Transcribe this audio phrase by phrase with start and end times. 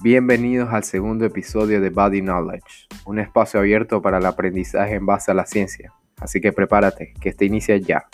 [0.00, 5.32] Bienvenidos al segundo episodio de Body Knowledge, un espacio abierto para el aprendizaje en base
[5.32, 5.92] a la ciencia.
[6.20, 8.06] Así que prepárate, que este inicia ya.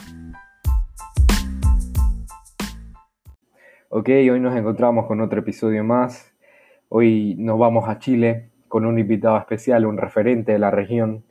[3.91, 6.33] Ok, hoy nos encontramos con otro episodio más.
[6.89, 11.23] Hoy nos vamos a Chile con un invitado especial, un referente de la región,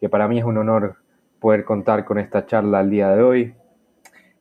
[0.00, 0.96] que para mí es un honor
[1.38, 3.54] poder contar con esta charla el día de hoy.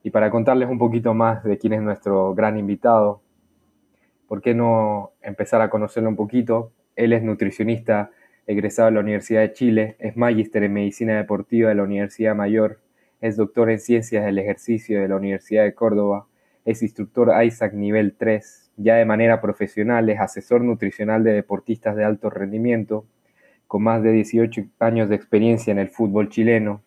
[0.01, 3.22] Y para contarles un poquito más de quién es nuestro gran invitado,
[4.27, 6.71] ¿por qué no empezar a conocerlo un poquito?
[6.95, 8.11] Él es nutricionista
[8.47, 12.79] egresado de la Universidad de Chile, es magíster en medicina deportiva de la Universidad Mayor,
[13.21, 16.27] es doctor en ciencias del ejercicio de la Universidad de Córdoba,
[16.65, 22.03] es instructor ISAC nivel 3, ya de manera profesional es asesor nutricional de deportistas de
[22.03, 23.05] alto rendimiento,
[23.67, 26.81] con más de 18 años de experiencia en el fútbol chileno,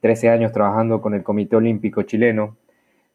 [0.00, 2.56] 13 años trabajando con el Comité Olímpico Chileno,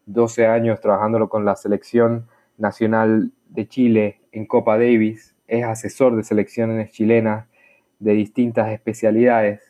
[0.05, 2.27] 12 años trabajando con la selección
[2.57, 7.47] nacional de Chile en Copa Davis, es asesor de selecciones chilenas
[7.99, 9.61] de distintas especialidades,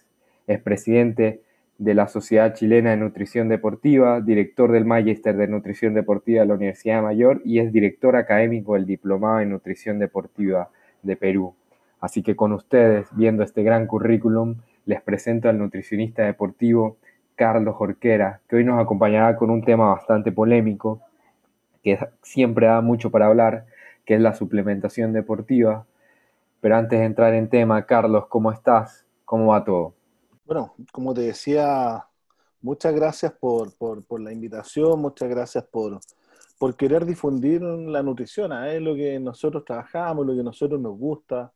[0.47, 1.41] es presidente
[1.77, 6.55] de la Sociedad Chilena de Nutrición Deportiva, director del Magister de Nutrición Deportiva de la
[6.55, 10.69] Universidad Mayor y es director académico del Diplomado en Nutrición Deportiva
[11.01, 11.55] de Perú.
[12.01, 16.97] Así que con ustedes, viendo este gran currículum, les presento al nutricionista deportivo
[17.35, 21.01] Carlos Jorquera, que hoy nos acompañará con un tema bastante polémico,
[21.83, 23.65] que siempre da mucho para hablar,
[24.05, 25.85] que es la suplementación deportiva.
[26.61, 29.05] Pero antes de entrar en tema, Carlos, ¿cómo estás?
[29.23, 29.93] ¿Cómo va todo?
[30.45, 32.05] Bueno, como te decía,
[32.61, 33.71] muchas gracias por,
[34.19, 35.99] la invitación, muchas gracias por,
[36.57, 38.77] por querer difundir la nutrición, ¿eh?
[38.77, 41.53] es lo que nosotros trabajamos, lo que a nosotros nos gusta.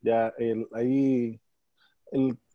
[0.00, 0.32] Ya
[0.72, 1.38] ahí,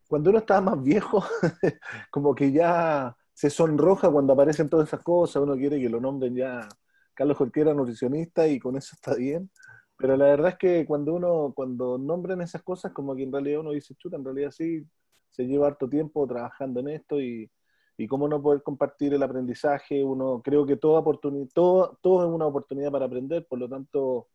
[0.08, 1.24] cuando uno está más viejo,
[2.10, 6.36] como que ya se sonroja cuando aparecen todas esas cosas, uno quiere que lo nombren
[6.36, 6.68] ya
[7.16, 9.50] Carlos Jorquera, nutricionista, y con eso está bien.
[9.98, 13.62] Pero la verdad es que cuando uno, cuando nombran esas cosas, como que en realidad
[13.62, 14.86] uno dice, chuta, en realidad sí,
[15.32, 17.50] se lleva harto tiempo trabajando en esto y,
[17.98, 20.04] y cómo no poder compartir el aprendizaje.
[20.04, 24.28] Uno, creo que toda oportunidad, todo, todo es una oportunidad para aprender, por lo tanto,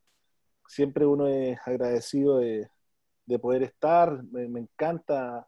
[0.67, 2.69] siempre uno es agradecido de,
[3.27, 4.23] de poder estar.
[4.25, 5.47] Me, encanta.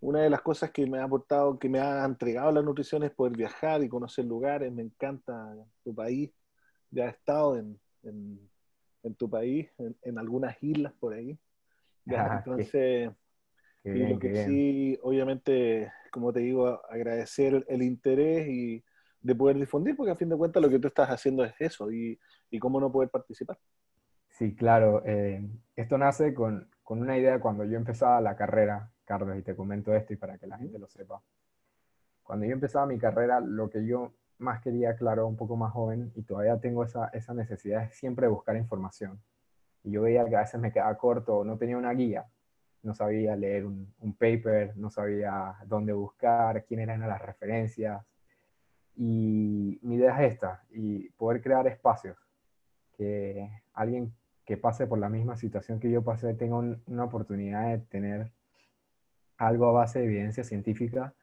[0.00, 3.10] Una de las cosas que me ha aportado, que me ha entregado la nutrición es
[3.12, 4.70] poder viajar y conocer lugares.
[4.72, 6.30] Me encanta tu país
[6.94, 9.68] ya he estado en, en, tu país,
[10.02, 11.38] en, algunas islas por ahí.
[12.04, 13.10] Ya, entonces,
[13.84, 18.84] y lo que sí, obviamente, como te digo, agradecer el interés y
[19.20, 21.90] de poder difundir, porque a fin de cuentas lo que tú estás haciendo es eso,
[21.90, 22.18] y,
[22.50, 23.58] y cómo no poder participar.
[24.28, 25.02] Sí, claro.
[25.06, 29.56] Eh, esto nace con, con, una idea cuando yo empezaba la carrera, Carlos, y te
[29.56, 31.22] comento esto y para que la gente lo sepa.
[32.22, 36.12] Cuando yo empezaba mi carrera, lo que yo más quería, claro, un poco más joven
[36.14, 39.20] y todavía tengo esa, esa necesidad de siempre buscar información.
[39.82, 42.26] Y yo veía que a veces me quedaba corto, no tenía una guía,
[42.82, 48.04] no sabía leer un, un paper, no sabía dónde buscar, quién eran las referencias.
[48.96, 52.16] Y mi idea es esta, y poder crear espacios,
[52.96, 57.78] que alguien que pase por la misma situación que yo pasé tenga una oportunidad de
[57.78, 58.30] tener
[59.38, 61.14] algo a base de evidencia científica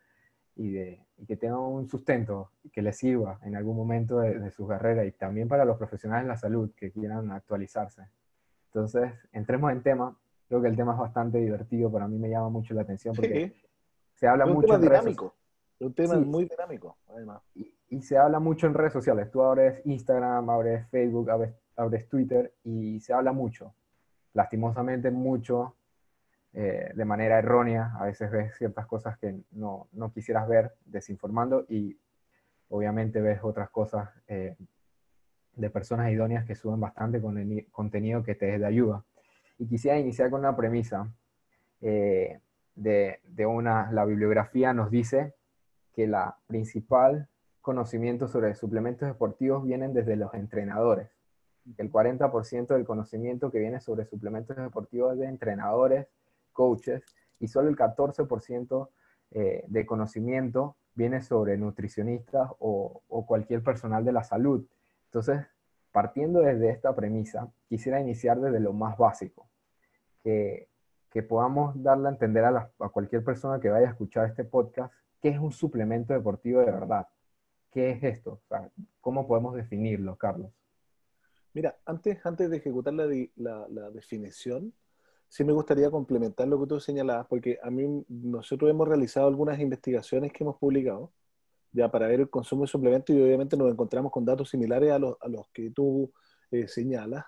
[0.56, 5.06] y, de, que tenga un sustento que le sirva en algún momento de, su carrera
[5.06, 8.04] y también para los profesionales en la salud que quieran actualizarse.
[8.68, 10.18] Entonces, entremos en tema.
[10.48, 13.54] Creo que el tema es bastante divertido, para mí me llama mucho la atención porque
[14.14, 14.68] se habla mucho...
[14.68, 15.36] Tema en dinámico.
[15.80, 17.42] Es un tema muy dinámico, además.
[17.56, 19.32] Y, y, se habla mucho en redes sociales.
[19.32, 23.74] Tú abres Instagram, abres Facebook, abres, abres Twitter y se habla mucho.
[24.34, 25.76] Lastimosamente mucho
[26.54, 31.66] eh, de manera errónea, a veces ves ciertas cosas que no, no quisieras ver desinformando
[31.70, 31.98] y
[32.70, 34.56] obviamente ves otras cosas eh,
[35.56, 39.04] de personas idóneas que suben bastante con el contenido que te es de ayuda.
[39.60, 41.10] Y quisiera iniciar con una premisa
[41.82, 42.40] eh,
[42.76, 45.34] de, de, una, la bibliografía nos dice
[45.94, 47.28] que la principal
[47.62, 51.10] conocimiento sobre suplementos deportivos vienen desde los entrenadores.
[51.78, 56.08] El 40% del conocimiento que viene sobre suplementos deportivos es de entrenadores
[56.52, 57.04] coaches
[57.40, 58.90] y solo el 14%
[59.32, 64.66] eh, de conocimiento viene sobre nutricionistas o, cualquier personal de la salud.
[65.06, 65.46] Entonces,
[65.92, 69.50] partiendo desde esta premisa, quisiera iniciar desde lo más básico,
[70.24, 70.68] que,
[71.28, 75.30] podamos darle a entender a, a, cualquier persona que vaya a escuchar este podcast qué
[75.30, 77.08] es un suplemento deportivo de verdad.
[77.70, 78.42] ¿Qué es esto?
[79.00, 80.52] ¿Cómo podemos definirlo, Carlos?
[81.54, 84.74] Mira, antes, antes de ejecutar la, la definición,
[85.32, 89.58] sí me gustaría complementar lo que tú señalabas, porque a mí nosotros hemos realizado algunas
[89.62, 91.14] investigaciones que hemos publicado
[91.72, 95.00] ya para ver el consumo de suplementos y obviamente nos encontramos con datos similares a
[95.00, 96.12] los, a los que tú
[96.52, 97.24] eh, señalas,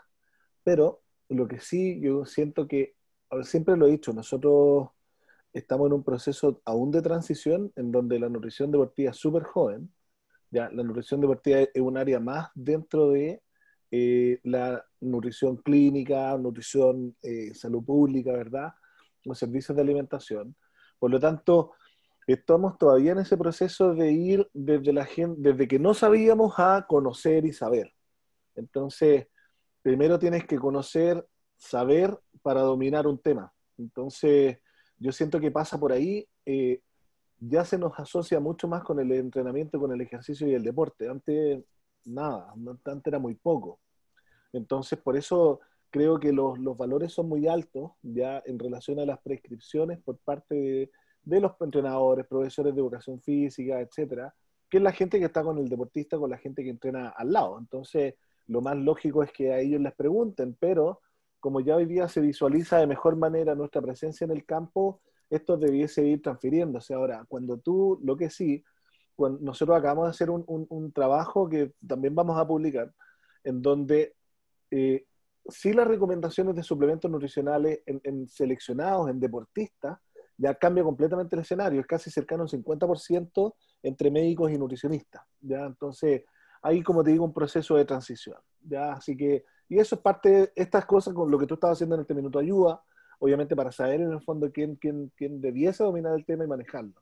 [0.65, 2.97] pero lo que sí, yo siento que,
[3.43, 4.89] siempre lo he dicho, nosotros
[5.53, 9.89] estamos en un proceso aún de transición en donde la nutrición deportiva es súper joven.
[10.51, 13.41] Ya, la nutrición deportiva es un área más dentro de
[13.95, 18.73] eh, la nutrición clínica, nutrición, eh, salud pública, ¿verdad?
[19.23, 20.55] Los servicios de alimentación.
[20.97, 21.73] Por lo tanto,
[22.25, 26.87] estamos todavía en ese proceso de ir desde, la gente, desde que no sabíamos a
[26.89, 27.93] conocer y saber.
[28.55, 29.27] Entonces,
[29.83, 31.23] primero tienes que conocer,
[31.55, 33.53] saber para dominar un tema.
[33.77, 34.57] Entonces,
[34.97, 36.81] yo siento que pasa por ahí, eh,
[37.37, 41.07] ya se nos asocia mucho más con el entrenamiento, con el ejercicio y el deporte.
[41.07, 41.63] Antes,
[42.05, 42.51] nada,
[42.85, 43.82] antes era muy poco.
[44.53, 45.59] Entonces, por eso
[45.89, 50.17] creo que los, los valores son muy altos ya en relación a las prescripciones por
[50.17, 50.89] parte
[51.23, 54.33] de los entrenadores, profesores de educación física, etcétera,
[54.69, 57.31] que es la gente que está con el deportista, con la gente que entrena al
[57.31, 57.59] lado.
[57.59, 58.15] Entonces,
[58.47, 61.01] lo más lógico es que a ellos les pregunten, pero
[61.39, 65.57] como ya hoy día se visualiza de mejor manera nuestra presencia en el campo, esto
[65.57, 66.93] debiese ir transfiriéndose.
[66.93, 68.63] Ahora, cuando tú, lo que sí,
[69.17, 72.93] nosotros acabamos de hacer un, un, trabajo que también vamos a publicar,
[73.43, 74.15] en donde
[74.75, 75.05] eh,
[75.47, 79.99] sí las recomendaciones de suplementos nutricionales en, en seleccionados, en deportistas,
[80.35, 83.53] ya cambia completamente el escenario, es casi cercano a un 50%
[83.83, 85.65] entre médicos y nutricionistas, ¿ya?
[85.65, 86.23] Entonces,
[86.61, 88.93] hay, como te digo, un proceso de transición, ¿ya?
[88.93, 91.95] Así que, y eso es parte de estas cosas con lo que tú estabas haciendo
[91.95, 92.81] en este minuto ayuda,
[93.19, 96.99] obviamente para saber en el fondo quién, quién, quién debiese dominar el tema y manejarlo.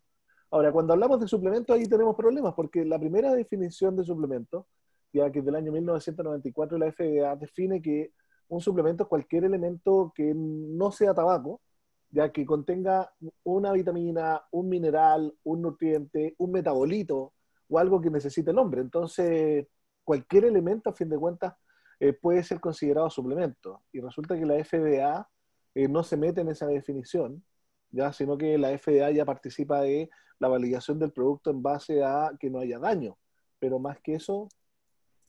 [0.49, 4.67] Ahora, cuando hablamos de suplementos, ahí tenemos problemas, porque la primera definición de suplemento,
[5.13, 8.13] ya que es del año 1994, la FDA define que
[8.47, 11.61] un suplemento es cualquier elemento que no sea tabaco,
[12.09, 13.13] ya que contenga
[13.43, 17.33] una vitamina, un mineral, un nutriente, un metabolito
[17.69, 18.81] o algo que necesite el hombre.
[18.81, 19.67] Entonces,
[20.03, 21.53] cualquier elemento, a fin de cuentas,
[21.99, 23.83] eh, puede ser considerado suplemento.
[23.93, 25.29] Y resulta que la FDA
[25.75, 27.43] eh, no se mete en esa definición,
[27.91, 30.09] ya, sino que la FDA ya participa de
[30.39, 33.17] la validación del producto en base a que no haya daño.
[33.59, 34.49] Pero más que eso,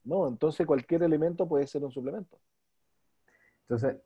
[0.05, 0.29] no.
[0.29, 2.39] Entonces, cualquier elemento puede ser un suplemento.
[3.63, 3.97] Entonces,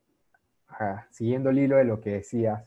[1.10, 2.64] siguiendo el hilo de lo que decías,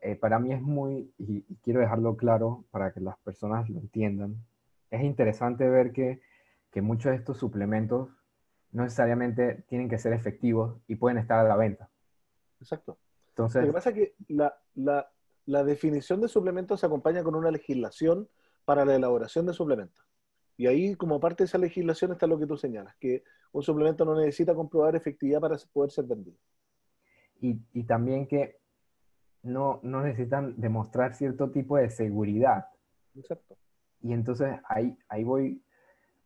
[0.00, 4.36] eh, para mí es muy, y, quiero dejarlo claro para que las personas lo entiendan,
[4.90, 6.20] es interesante ver que,
[6.70, 8.08] que muchos de estos suplementos
[8.70, 11.90] no necesariamente tienen que ser efectivos y pueden estar a la venta.
[12.60, 12.98] Exacto.
[13.30, 15.10] Entonces, lo que pasa es que la, la,
[15.46, 18.28] la definición de suplementos se acompaña con una legislación
[18.64, 20.07] para la elaboración de suplementos.
[20.58, 24.04] Y ahí, como parte de esa legislación, está lo que tú señalas, que un suplemento
[24.04, 26.36] no necesita comprobar efectividad para poder ser vendido
[27.40, 28.58] y, también que
[29.42, 32.66] no, no, necesitan demostrar cierto tipo de seguridad.
[33.14, 33.56] Exacto.
[34.02, 35.62] Y entonces ahí, ahí, voy,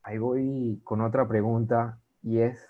[0.02, 2.66] ahí voy con otra pregunta y es,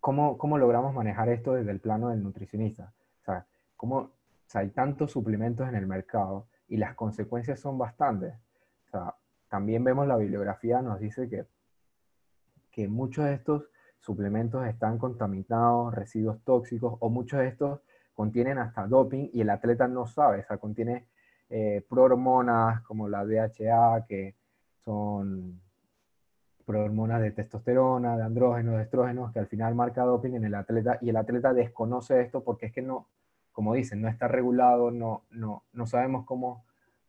[0.00, 2.92] ¿cómo, ¿cómo logramos manejar esto desde el plano del nutricionista?
[3.22, 3.46] O sea,
[3.76, 4.12] ¿cómo,
[4.54, 8.34] hay tantos suplementos en el mercado y las consecuencias son bastantes.
[8.86, 9.14] O sea,
[9.48, 11.46] también vemos la bibliografía, nos dice que,
[12.70, 13.70] que muchos de estos
[14.00, 17.80] suplementos están contaminados, residuos tóxicos, o muchos de estos
[18.14, 21.06] contienen hasta doping y el atleta no sabe, o sea, contiene
[21.50, 24.34] eh, prohormonas como la DHA, que
[24.84, 25.60] son
[26.64, 30.98] prohormonas de testosterona, de andrógenos, de estrógenos, que al final marca doping en el atleta
[31.00, 33.06] y el atleta desconoce esto porque es que no,
[33.52, 36.64] como dicen, no está regulado, no, no, no sabemos cómo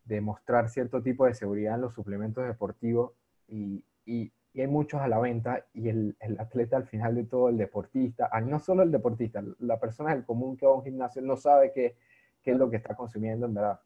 [0.08, 3.12] demostrar cierto tipo de seguridad en los suplementos deportivos
[3.48, 7.26] y, y y hay muchos a la venta y el, el, atleta al final de
[7.26, 10.76] todo, el deportista, ah, no solo el deportista, la persona del común que va a
[10.78, 11.96] un gimnasio no sabe qué,
[12.42, 13.80] qué es lo que está consumiendo en verdad.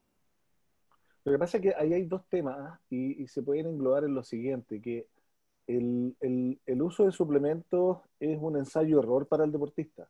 [1.26, 4.16] Lo que pasa es que ahí hay dos temas y, y se pueden englobar en
[4.16, 5.08] lo siguiente, que
[5.68, 10.04] el, el, el uso de suplementos es un ensayo-error para el deportista.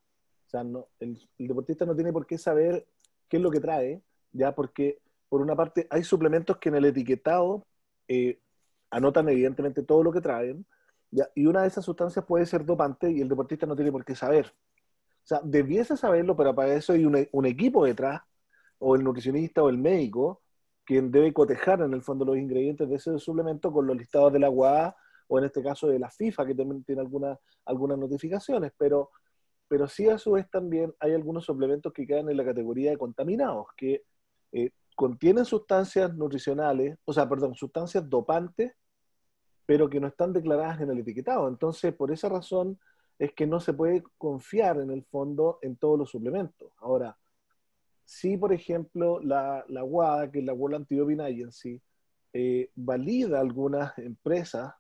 [0.45, 2.85] O sea, no, el, deportista no tiene por qué saber
[3.27, 4.99] qué es lo que trae, ya porque
[5.31, 7.65] por una parte hay suplementos que en el etiquetado
[8.09, 8.41] eh,
[8.89, 10.65] anotan evidentemente todo lo que traen,
[11.35, 14.13] y una de esas sustancias puede ser dopante y el deportista no tiene por qué
[14.13, 14.47] saber.
[14.47, 18.21] O sea, debiese saberlo, pero para eso hay un, equipo detrás,
[18.77, 20.41] o el nutricionista o el médico,
[20.83, 24.39] quien debe cotejar en el fondo los ingredientes de ese suplemento con los listados de
[24.39, 24.93] la UAA
[25.27, 29.11] o en este caso de la FIFA, que también tiene algunas algunas notificaciones, pero,
[29.69, 32.97] pero sí a su vez también hay algunos suplementos que quedan en la categoría de
[32.97, 34.03] contaminados, que
[34.51, 38.73] eh, contienen sustancias nutricionales, o sea, perdón, sustancias dopantes
[39.65, 41.47] pero que no están declaradas en el etiquetado.
[41.47, 42.79] Entonces, por esa razón
[43.17, 46.71] es que no se puede confiar en el fondo en todos los suplementos.
[46.77, 47.17] Ahora,
[48.05, 51.81] si por ejemplo la, la WADA, que es la World Anti-Doping Agency,
[52.31, 54.71] eh, valida algunas empresas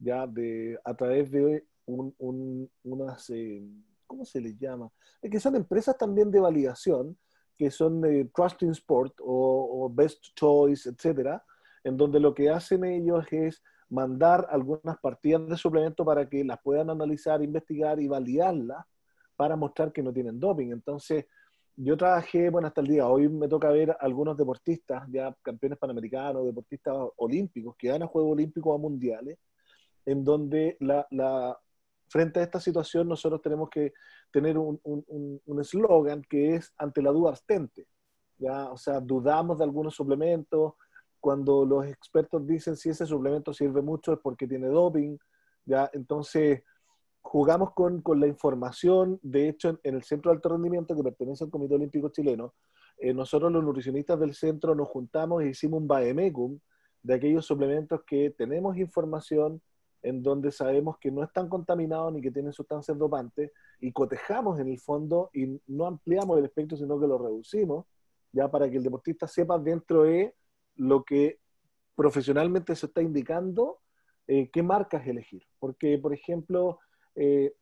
[0.00, 3.62] ya de, a través de unas eh,
[4.04, 4.90] ¿cómo se les llama?
[5.22, 7.16] Es que son empresas también de validación,
[7.60, 11.44] que son de Trusting Sport o, Best Choice, etcétera,
[11.84, 16.58] en donde lo que hacen ellos es mandar algunas partidas de suplemento para que las
[16.62, 18.82] puedan analizar, investigar y validarlas
[19.36, 20.72] para mostrar que no tienen doping.
[20.72, 21.26] Entonces,
[21.76, 26.46] yo trabajé, bueno, hasta el día, hoy me toca ver algunos deportistas, ya campeones panamericanos,
[26.46, 29.38] deportistas olímpicos, que van a Juegos Olímpicos a Mundiales,
[30.06, 31.58] en donde la,
[32.10, 33.92] frente a esta situación nosotros tenemos que
[34.32, 37.86] tener un eslogan un, que es ante la duda abstente.
[38.36, 38.70] ¿ya?
[38.70, 40.74] O sea, dudamos de algunos suplementos,
[41.20, 45.18] cuando los expertos dicen si ese suplemento sirve mucho es porque tiene doping,
[45.66, 45.88] ¿ya?
[45.92, 46.62] Entonces,
[47.20, 51.44] jugamos con, con, la información, de hecho, en, el Centro de Alto Rendimiento que pertenece
[51.44, 52.54] al Comité Olímpico Chileno,
[52.98, 56.58] eh, nosotros los nutricionistas del centro nos juntamos e hicimos un BAEMECUM
[57.02, 59.62] de aquellos suplementos que tenemos información
[60.02, 64.68] en donde sabemos que no están contaminados ni que tienen sustancias dopantes y cotejamos en
[64.68, 67.86] el fondo y no ampliamos el espectro, sino que lo reducimos,
[68.32, 70.34] ya para que el deportista sepa dentro de
[70.76, 71.38] lo que
[71.94, 73.80] profesionalmente se está indicando,
[74.26, 75.42] eh, qué marcas elegir.
[75.58, 76.78] Porque, por ejemplo,
[77.14, 77.52] eh,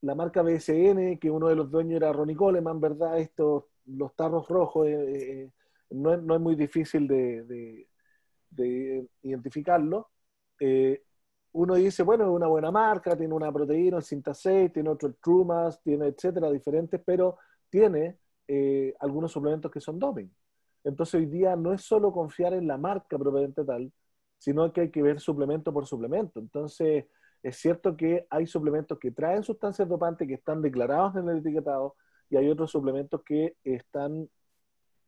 [0.00, 3.18] la marca BSN, que uno de los dueños era Ronnie Coleman, ¿verdad?
[3.18, 5.50] Estos, los tarros rojos, eh,
[5.90, 7.86] no, es, no, es, muy difícil de,
[9.22, 10.08] identificarlo.
[11.54, 15.80] Uno dice, bueno, es una buena marca, tiene una proteína, el Sintasei, tiene otro Trumas,
[15.82, 17.38] tiene etcétera, diferentes, pero
[17.70, 18.18] tiene
[19.00, 20.28] algunos suplementos que son doping.
[20.84, 23.90] Entonces hoy día no es solo confiar en la marca propiamente tal,
[24.38, 26.40] sino que hay que ver suplemento por suplemento.
[26.40, 27.06] Entonces,
[27.42, 31.96] es cierto que hay suplementos que traen sustancias dopantes que están declarados en el etiquetado
[32.28, 34.28] y hay otros suplementos que están,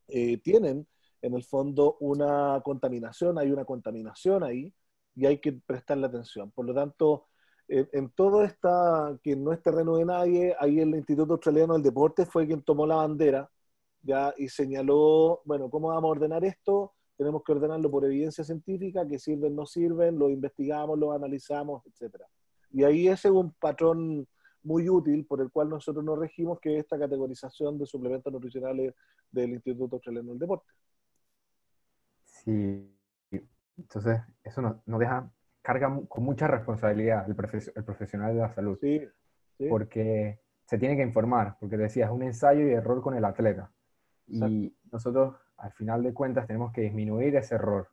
[0.08, 0.86] eh, tienen
[1.22, 4.72] en el fondo una contaminación, hay una contaminación ahí
[5.16, 6.50] y hay que prestarle atención.
[6.52, 7.26] Por lo tanto,
[7.68, 12.26] en, todo esta, que no es terreno de nadie, ahí el Instituto Australiano del Deporte
[12.26, 13.50] fue quien tomó la bandera
[14.02, 16.92] ya y señaló, bueno, ¿cómo vamos a ordenar esto?
[17.16, 22.22] tenemos que ordenarlo por evidencia científica, que sirven, no sirven, lo investigamos, lo analizamos, etc.
[22.72, 24.28] Y ahí ese es un patrón
[24.62, 28.94] muy útil por el cual nosotros nos regimos, que es esta categorización de suplementos nutricionales
[29.30, 30.66] del Instituto Australiano del Deporte.
[32.24, 32.95] Sí,
[33.76, 35.30] entonces eso nos, deja,
[35.62, 37.36] carga con mucha responsabilidad el,
[37.74, 38.78] el profesional de la salud.
[38.80, 39.02] Sí,
[39.58, 39.66] sí.
[39.68, 43.70] Porque se tiene que informar, porque decías, un ensayo y error con el atleta.
[44.26, 47.88] Y nosotros al final de cuentas tenemos que disminuir ese error,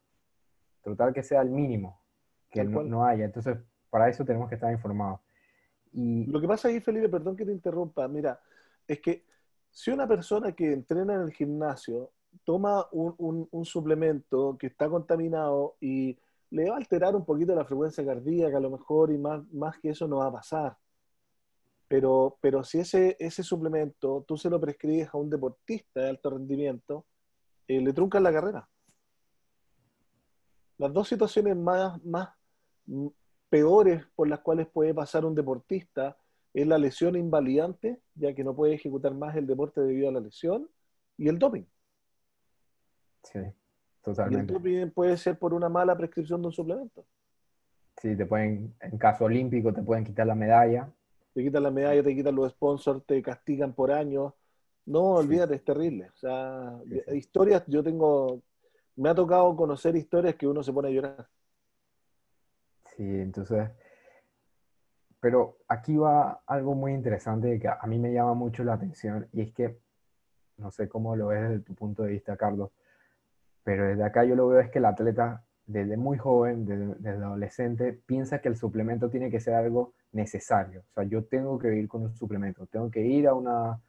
[0.81, 2.01] tratar que sea el mínimo,
[2.49, 3.25] que no, haya.
[3.25, 3.57] Entonces,
[3.89, 5.21] para eso tenemos que estar informados.
[5.91, 6.25] Y...
[6.25, 8.39] Lo que pasa ahí, Felipe, perdón que te interrumpa, mira,
[8.87, 9.25] es que
[9.69, 12.11] si una persona que entrena en el gimnasio
[12.43, 16.17] toma un, suplemento que está contaminado y
[16.49, 19.79] le va a alterar un poquito la frecuencia cardíaca a lo mejor y más, más
[19.79, 20.77] que eso no va a pasar.
[21.87, 26.31] Pero, pero si ese, ese suplemento tú se lo prescribes a un deportista de alto
[26.31, 27.05] rendimiento,
[27.67, 28.67] eh, le truncan la carrera.
[30.77, 32.29] Las dos situaciones más, más
[32.85, 33.07] mm,
[33.49, 36.17] peores por las cuales puede pasar un deportista
[36.53, 40.19] es la lesión invalidante, ya que no puede ejecutar más el deporte debido a la
[40.19, 40.69] lesión,
[41.17, 41.63] y el doping.
[43.23, 43.39] Sí,
[44.01, 44.53] totalmente.
[44.69, 47.05] Y puede ser por una mala prescripción de un suplemento.
[48.01, 50.91] Sí, te pueden, en caso olímpico, te pueden quitar la medalla.
[51.33, 54.33] Te quitan la medalla, te quitan los sponsors, te castigan por años.
[54.85, 56.09] No, olvídate, es terrible.
[56.09, 56.79] O sea,
[57.13, 58.41] historias, yo tengo,
[58.95, 61.27] me ha tocado conocer historias que uno se pone a llorar.
[62.95, 63.69] Sí, entonces,
[65.19, 69.41] pero aquí va algo muy interesante que a mí me llama mucho la atención y
[69.41, 69.79] es que,
[70.57, 72.71] no sé cómo lo ves desde tu punto de vista, Carlos,
[73.63, 77.23] pero desde acá yo lo veo es que el atleta desde muy joven, desde, desde,
[77.23, 80.81] adolescente, piensa que el suplemento tiene que ser algo necesario.
[80.81, 83.79] O sea, yo tengo que ir con un suplemento, tengo que ir a una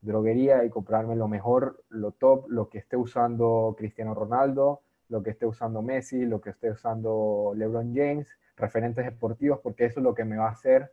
[0.00, 5.30] droguería y comprarme lo mejor, lo top, lo que esté usando Cristiano Ronaldo, lo que
[5.30, 10.14] esté usando Messi, lo que esté usando LeBron James, referentes deportivos, porque eso es lo
[10.14, 10.92] que me va a hacer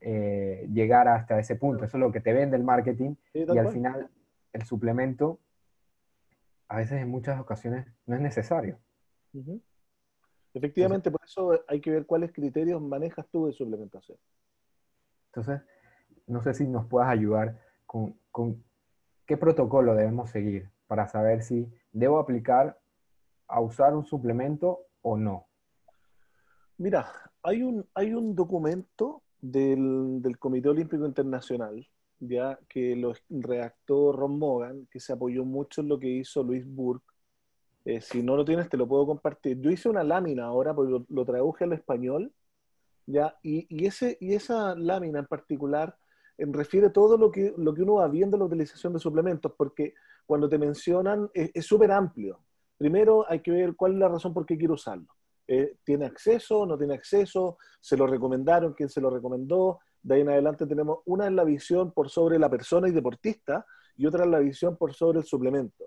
[0.00, 1.84] eh, llegar hasta ese punto.
[1.84, 4.08] Eso es lo que te vende el marketing y al final
[4.52, 5.38] el suplemento
[6.72, 8.78] a veces en muchas ocasiones no es necesario.
[10.54, 14.16] Efectivamente, por eso hay que ver cuáles criterios manejas tú de suplementación.
[15.26, 15.60] Entonces,
[16.26, 18.16] no sé si nos puedas ayudar con,
[19.26, 22.80] qué protocolo debemos seguir para saber si debo aplicar
[23.48, 25.46] a usar un suplemento o no.
[26.78, 27.06] Mira,
[27.42, 31.86] hay un, hay un documento del, Comité Olímpico Internacional,
[32.24, 36.64] ya que lo redactó Ron Mogan, que se apoyó mucho en lo que hizo Luis
[36.66, 37.04] Burke.
[37.84, 39.60] Eh, si no lo tienes, te lo puedo compartir.
[39.60, 42.32] Yo hice una lámina ahora, porque lo, traduje al español,
[43.06, 45.96] ya, y, ese, y esa lámina en particular
[46.38, 49.94] refiere todo lo que, lo que uno va viendo en la utilización de suplementos, porque
[50.24, 52.40] cuando te mencionan es súper amplio.
[52.78, 55.08] Primero hay que ver cuál es la razón por qué quiero usarlo.
[55.46, 56.64] Eh, ¿Tiene acceso?
[56.66, 57.58] ¿No tiene acceso?
[57.80, 58.74] ¿Se lo recomendaron?
[58.74, 59.80] ¿Quién se lo recomendó?
[60.02, 63.64] De ahí en adelante tenemos una es la visión por sobre la persona y deportista
[63.96, 65.84] y otra es la visión por sobre el suplemento.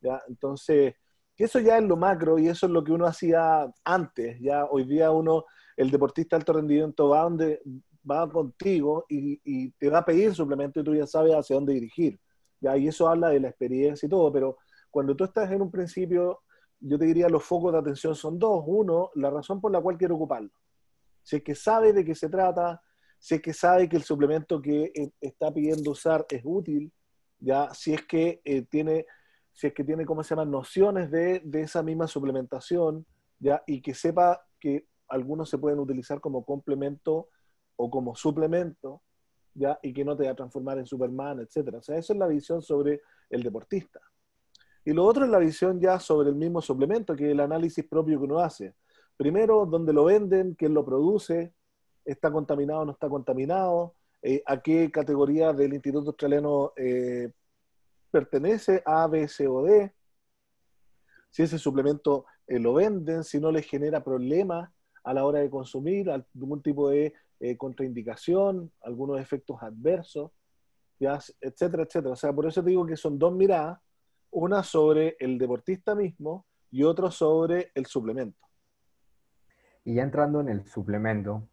[0.00, 0.20] ¿ya?
[0.28, 0.94] Entonces,
[1.36, 4.38] eso ya es lo macro y eso es lo que uno hacía antes.
[4.40, 5.44] Ya hoy día uno,
[5.76, 7.60] el deportista de alto rendimiento va donde
[8.08, 11.74] va contigo y, y te va a pedir suplemento y tú ya sabes hacia dónde
[11.74, 12.18] dirigir.
[12.60, 12.76] ¿ya?
[12.76, 14.58] Y eso habla de la experiencia y todo, pero
[14.90, 16.40] cuando tú estás en un principio,
[16.80, 18.62] yo te diría los focos de atención son dos.
[18.66, 20.50] Uno, la razón por la cual quiero ocuparlo.
[21.22, 22.80] Si es que sabe de qué se trata,
[23.18, 26.92] si es que sabe que el suplemento que eh, está pidiendo usar es útil,
[27.38, 29.06] ya si es que eh, tiene,
[29.52, 33.06] si es que tiene, ¿cómo se llama?, nociones de, de, esa misma suplementación,
[33.38, 37.28] ya, y que sepa que algunos se pueden utilizar como complemento
[37.76, 39.02] o como suplemento,
[39.54, 41.78] ya, y que no te va a transformar en Superman, etcétera.
[41.78, 44.00] O sea, esa es la visión sobre el deportista.
[44.84, 47.84] Y lo otro es la visión ya sobre el mismo suplemento, que es el análisis
[47.86, 48.74] propio que uno hace.
[49.16, 51.52] Primero, dónde lo venden, quién lo produce,
[52.10, 57.30] está contaminado o no está contaminado, eh, a qué categoría del Instituto Australiano eh,
[58.10, 59.92] pertenece, A, B, C o D,
[61.30, 64.70] si ese suplemento eh, lo venden, si no les genera problemas
[65.04, 67.14] a la hora de consumir, algún tipo de
[67.56, 70.32] contraindicación, algunos efectos adversos,
[70.98, 72.10] etcétera, etcétera.
[72.10, 73.78] O sea, por eso te digo que son dos miradas
[74.30, 78.38] una sobre el deportista mismo y otro sobre el suplemento.
[79.84, 81.48] Y ya entrando en el suplemento,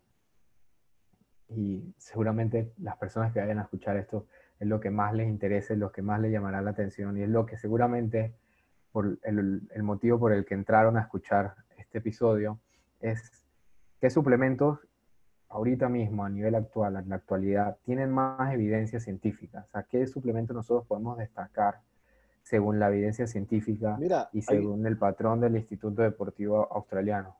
[1.49, 4.27] y seguramente las personas que vayan a escuchar esto
[4.59, 7.23] es lo que más les interesa, es lo que más les llamará la atención y
[7.23, 8.33] es lo que seguramente
[8.91, 12.59] por el, el motivo por el que entraron a escuchar este episodio
[13.01, 13.43] es
[13.99, 14.79] qué suplementos
[15.49, 19.65] ahorita mismo a nivel actual, en la actualidad, tienen más evidencia científica.
[19.67, 21.79] O sea, qué suplementos nosotros podemos destacar
[22.41, 23.97] según la evidencia científica
[24.31, 27.37] y según el patrón del Instituto Deportivo Australiano.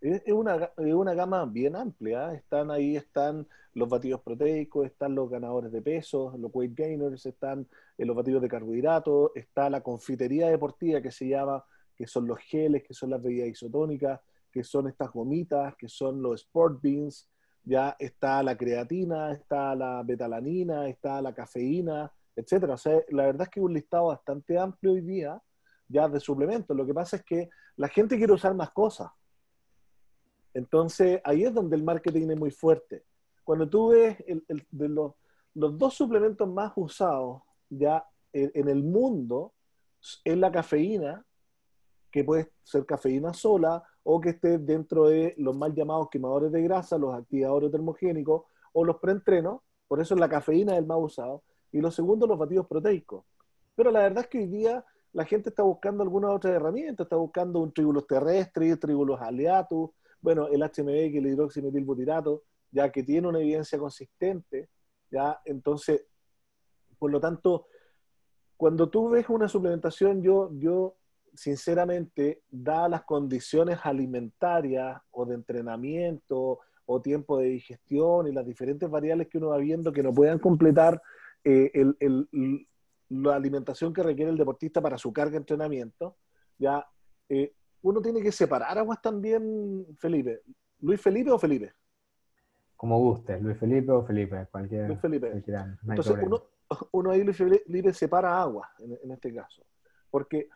[0.00, 2.32] Es una, una gama bien amplia.
[2.32, 2.36] ¿eh?
[2.36, 7.66] Están ahí, están los batidos proteicos, están los ganadores de peso, los weight gainers, están
[7.96, 11.64] eh, los batidos de carbohidratos, está la confitería deportiva que se llama,
[11.96, 14.20] que son los geles, que son las bebidas isotónicas,
[14.52, 17.28] que son estas gomitas, que son los sport beans,
[17.64, 22.74] ya está la creatina, está la betalanina, está la cafeína, etcétera.
[22.74, 25.42] O sea, la verdad es que es un listado bastante amplio hoy día
[25.88, 26.76] ya de suplementos.
[26.76, 29.08] Lo que pasa es que la gente quiere usar más cosas.
[30.58, 33.04] Entonces, ahí es donde el marketing es muy fuerte.
[33.44, 34.42] Cuando tú ves el,
[34.72, 35.12] de los,
[35.54, 39.52] dos suplementos más usados ya en, el mundo,
[40.24, 41.24] es la cafeína,
[42.10, 46.62] que puede ser cafeína sola o que esté dentro de los mal llamados quemadores de
[46.62, 48.42] grasa, los activadores termogénicos
[48.72, 49.60] o los preentrenos.
[49.86, 53.24] Por eso la cafeína es el más usado y lo segundo, los batidos proteicos.
[53.76, 57.14] Pero la verdad es que hoy día la gente está buscando alguna otra herramienta, está
[57.14, 59.90] buscando un tribulus terrestre, tribulus aleatus,
[60.20, 64.68] bueno, el HMB, que el hidroximetilbutirato, ya que tiene una evidencia consistente,
[65.10, 66.04] ya, entonces,
[66.98, 67.66] por lo tanto,
[68.56, 70.96] cuando tú ves una suplementación, yo, yo
[71.34, 78.90] sinceramente, dadas las condiciones alimentarias o de entrenamiento o tiempo de digestión y las diferentes
[78.90, 81.00] variables que uno va viendo que no puedan completar
[81.44, 82.66] eh, el,
[83.10, 86.16] la alimentación que requiere el deportista para su carga de entrenamiento,
[86.58, 86.86] ya
[87.28, 90.42] eh, uno tiene que separar aguas también, Felipe.
[90.80, 91.72] ¿Luis Felipe o Felipe?
[92.76, 94.86] Como guste, Luis Felipe o Felipe, cualquier.
[94.86, 95.32] Luis Felipe.
[95.32, 96.42] Entonces, uno,
[96.92, 99.64] uno, ahí, Luis Felipe, separa agua en, este caso.
[100.10, 100.48] Porque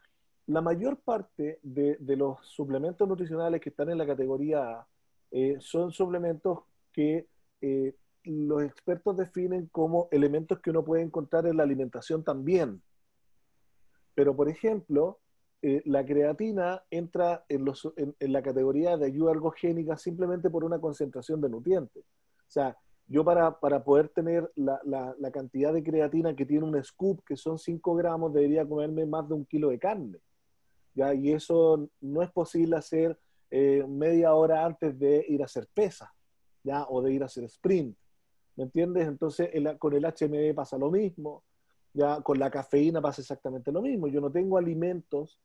[0.47, 4.87] la mayor parte de, de, los suplementos nutricionales que están en la categoría A
[5.31, 6.61] eh, son suplementos
[6.93, 7.27] que
[8.25, 12.83] los expertos definen como elementos que uno puede encontrar en la alimentación también.
[14.15, 15.22] Pero, por ejemplo,
[15.65, 17.65] eh, la creatina entra en,
[18.19, 22.03] la categoría de ayuda ergogénica simplemente por una concentración de nutrientes.
[22.03, 27.37] O sea, yo para, poder tener la, cantidad de creatina que tiene un scoop, que
[27.37, 30.19] son 5 gramos, debería comerme más de un kilo de carne.
[30.95, 31.15] ¿ya?
[31.15, 33.17] Y eso no es posible hacer
[33.49, 36.13] eh, media hora antes de ir a hacer pesa,
[36.65, 36.87] ¿ya?
[36.89, 37.97] o de ir a hacer sprint.
[38.57, 39.07] ¿Me entiendes?
[39.07, 39.49] Entonces
[39.79, 41.45] con el HMB pasa lo mismo,
[41.95, 44.09] ya con la cafeína pasa exactamente lo mismo.
[44.09, 45.39] Yo no tengo alimentos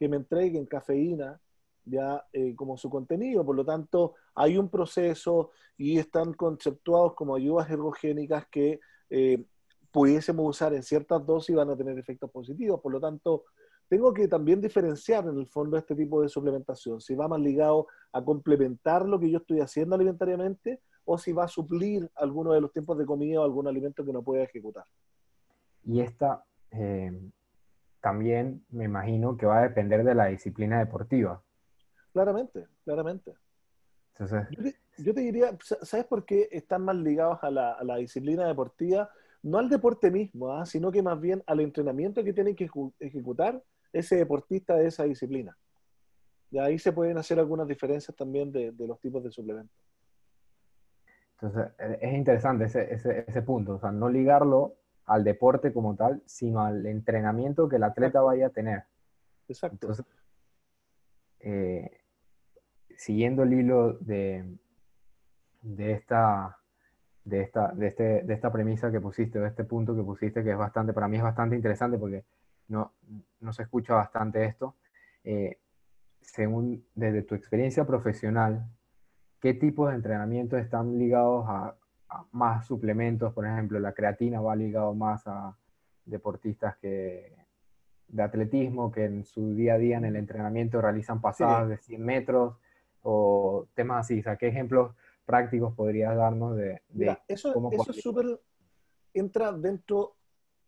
[0.00, 1.38] que me entreguen cafeína
[1.84, 7.36] ya eh, como su contenido, por lo tanto hay un proceso y están conceptuados como
[7.36, 9.44] ayudas ergogénicas que eh,
[9.90, 13.44] pudiésemos usar en ciertas dosis y van a tener efectos positivos, por lo tanto
[13.88, 17.86] tengo que también diferenciar en el fondo este tipo de suplementación, si va más ligado
[18.12, 22.62] a complementar lo que yo estoy haciendo alimentariamente o si va a suplir alguno de
[22.62, 24.84] los tiempos de comida o algún alimento que no pueda ejecutar.
[25.84, 27.12] Y esta eh,
[28.00, 31.42] también me imagino que va a depender de la disciplina deportiva.
[32.12, 33.34] Claramente, claramente.
[34.98, 39.10] yo, te, diría, ¿sabes por qué están más ligados a la, disciplina deportiva?
[39.42, 40.66] No al deporte mismo, ¿ah?
[40.66, 45.56] sino que más bien al entrenamiento que tiene que ejecutar ese deportista de esa disciplina.
[46.50, 49.76] Y ahí se pueden hacer algunas diferencias también de, los tipos de suplementos.
[51.40, 55.96] Entonces, e, es interesante ese, ese, ese, punto, o sea, no ligarlo al deporte como
[55.96, 58.84] tal, sino al entrenamiento que el atleta vaya a tener.
[59.48, 59.74] Exacto.
[59.74, 60.06] Entonces,
[61.40, 61.90] eh,
[62.96, 64.44] siguiendo el hilo de,
[65.62, 66.58] de, esta,
[67.24, 70.52] de, esta, de, este, de esta premisa que pusiste, de este punto que pusiste, que
[70.52, 72.24] es bastante, para mí es bastante interesante porque
[72.68, 72.92] no,
[73.40, 74.76] no se escucha bastante esto.
[75.24, 75.58] Eh,
[76.20, 78.68] según desde tu experiencia profesional,
[79.40, 81.74] ¿qué tipos de entrenamientos están ligados a,
[82.32, 83.32] más suplementos?
[83.32, 85.56] Por ejemplo, la creatina va ligado más a
[86.04, 87.32] deportistas que
[88.08, 92.04] de atletismo que en su día a día en el entrenamiento realizan pasadas de 100
[92.04, 92.56] metros
[93.02, 94.20] o temas así.
[94.20, 94.94] O ¿qué ejemplos
[95.24, 96.80] prácticos podrías darnos de,
[97.28, 98.40] eso, Eso es súper,
[99.14, 100.16] entra dentro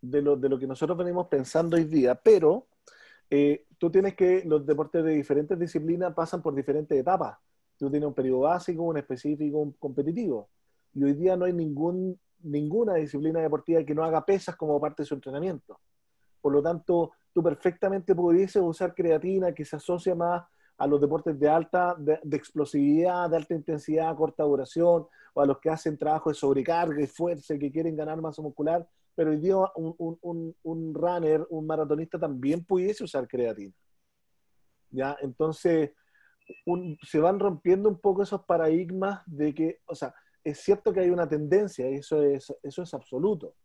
[0.01, 2.67] de lo, de lo que nosotros venimos pensando hoy día, pero
[3.29, 7.37] eh, tú tienes que, los deportes de diferentes disciplinas pasan por diferentes etapas.
[7.77, 10.49] Tú tienes un periodo básico, un específico, un competitivo.
[10.93, 15.03] Y hoy día no hay ningún, ninguna disciplina deportiva que no haga pesas como parte
[15.03, 15.79] de su entrenamiento.
[16.41, 20.43] Por lo tanto, tú perfectamente pudieses usar creatina que se asocia más
[20.77, 25.59] a los deportes de alta, de, explosividad, de alta intensidad, corta duración, o a los
[25.59, 29.55] que hacen trabajo de sobrecarga y fuerza, que quieren ganar masa muscular, pero hoy día
[29.75, 33.73] un, un, runner, un maratonista también pudiese usar creatina.
[34.89, 35.15] ¿Ya?
[35.21, 35.91] Entonces,
[37.03, 41.09] se van rompiendo un poco esos paradigmas de que, o sea, es cierto que hay
[41.09, 43.55] una tendencia, eso es, absoluto,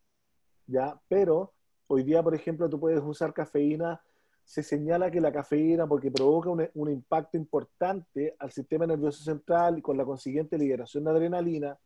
[0.66, 0.98] ¿ya?
[1.08, 1.52] Pero
[1.88, 4.00] hoy día, por ejemplo, tú puedes usar cafeína,
[4.44, 9.82] se señala que la cafeína, porque provoca un, impacto importante al sistema nervioso central y
[9.82, 11.78] con la consiguiente liberación de adrenalina,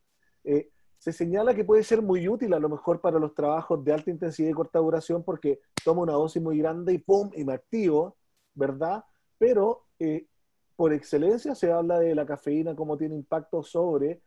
[0.45, 3.93] eh, se señala que puede ser muy útil a lo mejor para los trabajos de
[3.93, 7.31] alta intensidad y corta duración porque toma una dosis muy grande y ¡pum!
[7.35, 8.17] y me activo,
[8.55, 9.05] ¿verdad?
[9.37, 10.29] Pero eh,
[10.77, 14.23] por excelencia se habla de la cafeína como tiene impacto sobre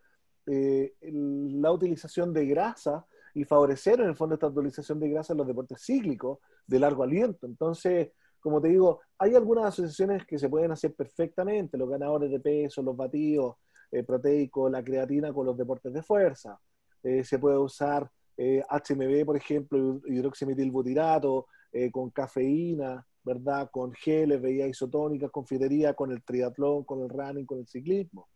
[0.47, 5.37] eh, la utilización de grasa y favorecer en el fondo esta utilización de grasa en
[5.37, 7.45] los deportes cíclicos de largo aliento.
[7.45, 12.39] Entonces, como te digo, hay algunas asociaciones que se pueden hacer perfectamente, los ganadores de
[12.39, 13.55] peso, los batidos,
[13.91, 16.59] eh, proteico, la creatina con los deportes de fuerza.
[17.01, 21.47] Eh, se puede usar HMB, eh, por ejemplo, hidroximetilbutirato,
[21.91, 23.69] con cafeína, ¿verdad?
[23.69, 28.29] Con geles, bebidas isotónicas, con fidería, con el triatlón, con el running, con el ciclismo.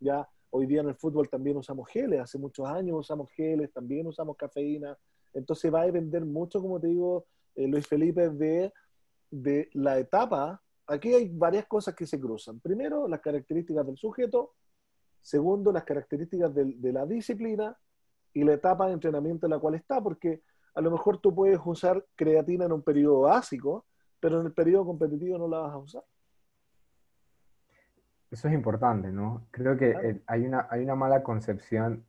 [0.00, 0.28] ¿ya?
[0.50, 4.36] Hoy día en el fútbol también usamos geles, hace muchos años usamos geles, también usamos
[4.36, 4.96] cafeína.
[5.32, 8.72] Entonces va a depender mucho, como te digo, Luis Felipe, de,
[9.30, 10.60] de la etapa.
[10.86, 12.58] Aquí hay varias cosas que se cruzan.
[12.58, 14.54] Primero, las características del sujeto,
[15.20, 17.76] Segundo, las características de, la disciplina
[18.32, 20.42] y la etapa de entrenamiento en la cual está, porque
[20.74, 23.84] a lo mejor tú puedes usar creatina en un periodo básico,
[24.18, 26.04] pero en el periodo competitivo no la vas a usar.
[28.30, 29.46] Eso es importante, ¿no?
[29.50, 32.04] Creo que eh, hay, una, hay una mala concepción,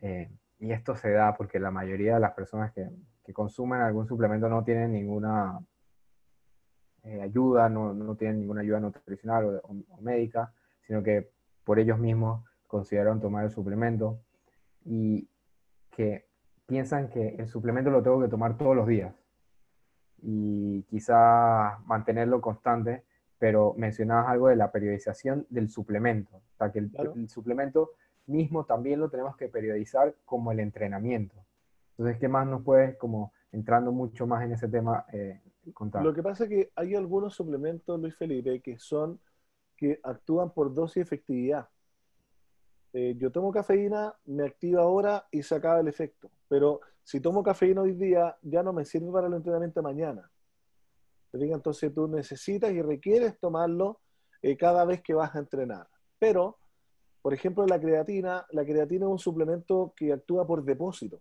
[0.00, 2.88] eh, y esto se da porque la mayoría de las personas que,
[3.32, 5.58] consumen algún suplemento no tienen ninguna
[7.04, 11.30] eh, ayuda, no, tienen ninguna ayuda nutricional o médica, sino que
[11.64, 14.20] por ellos mismos consideraron tomar el suplemento
[14.84, 15.26] y
[15.90, 16.26] que
[16.66, 19.14] piensan que el suplemento lo tengo que tomar todos los días
[20.22, 23.04] y quizá mantenerlo constante,
[23.44, 27.90] pero mencionabas algo de la periodización del suplemento, o sea que el, suplemento
[28.24, 31.36] mismo también lo tenemos que periodizar como el entrenamiento.
[31.90, 35.42] Entonces, ¿qué más nos puedes, como entrando mucho más en ese tema, eh,
[35.74, 36.02] contar?
[36.02, 39.20] Lo que pasa es que hay algunos suplementos, Luis Felipe, que son
[39.76, 41.68] que actúan por dosis y efectividad.
[42.94, 46.30] Eh, yo tomo cafeína, me activa ahora y se acaba el efecto.
[46.48, 49.84] Pero si tomo cafeína hoy día, ya no me sirve para el entrenamiento de
[51.40, 54.00] Entonces tú necesitas y requieres tomarlo
[54.42, 55.88] eh, cada vez que vas a entrenar.
[56.18, 56.58] Pero,
[57.22, 61.20] por ejemplo, la creatina, la creatina es un suplemento que actúa por depósito.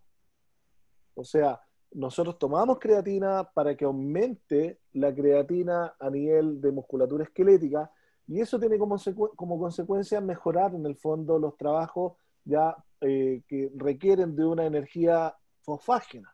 [1.15, 7.91] O sea, nosotros tomamos creatina para que aumente la creatina a nivel de musculatura esquelética
[8.28, 8.97] y eso tiene como,
[9.36, 12.13] como consecuencia mejorar en el fondo los trabajos
[12.45, 16.32] ya eh, que requieren de una energía fosfágena.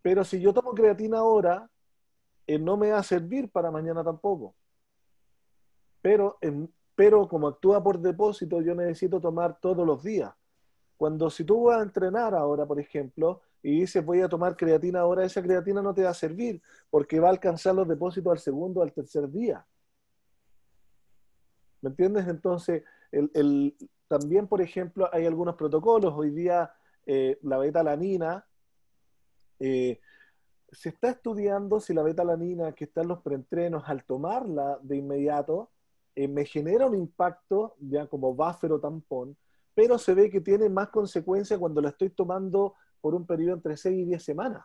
[0.00, 1.70] Pero si yo tomo creatina ahora,
[2.46, 4.54] eh, no me va a servir para mañana tampoco.
[6.00, 6.38] Pero,
[6.94, 10.32] pero como actúa por depósito, yo necesito tomar todos los días.
[10.96, 15.00] Cuando si tú vas a entrenar ahora, por ejemplo, y dices voy a tomar creatina
[15.00, 18.38] ahora, esa creatina no te va a servir porque va a alcanzar los depósitos al
[18.38, 19.64] segundo al tercer día.
[21.80, 22.26] ¿Me entiendes?
[22.28, 22.84] Entonces,
[24.08, 26.14] también, por ejemplo, hay algunos protocolos.
[26.16, 26.72] Hoy día
[27.04, 28.46] eh, la beta-alanina,
[29.58, 30.00] eh,
[30.72, 35.70] se está estudiando si la beta-alanina que está en los preentrenos, al tomarla de inmediato,
[36.14, 39.36] eh, me genera un impacto ya como buffer o tampón,
[39.74, 43.76] pero se ve que tiene más consecuencia cuando la estoy tomando por un periodo entre
[43.76, 44.64] 6 y 10 semanas.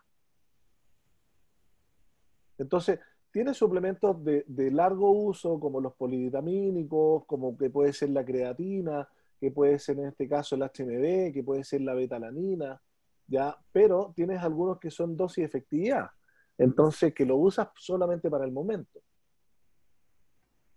[2.58, 3.00] Entonces,
[3.32, 9.08] tiene suplementos de, largo uso, como los polivitamínicos, como que puede ser la creatina,
[9.40, 12.82] que puede ser en este caso el HMB, que puede ser la betalanina,
[13.28, 13.56] ¿ya?
[13.72, 16.10] Pero tienes algunos que son dosis de efectividad,
[16.58, 19.00] entonces que lo usas solamente para el momento.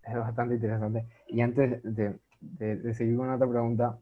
[0.02, 1.06] Es bastante interesante.
[1.28, 3.98] Y antes de, seguir con otra pregunta,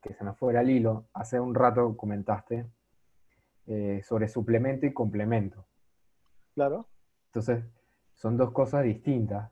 [0.00, 2.66] que se me fuera el hilo, hace un rato comentaste
[3.66, 5.66] eh, sobre suplemento y complemento.
[6.54, 6.88] Claro.
[7.26, 7.64] Entonces,
[8.14, 9.50] son dos cosas distintas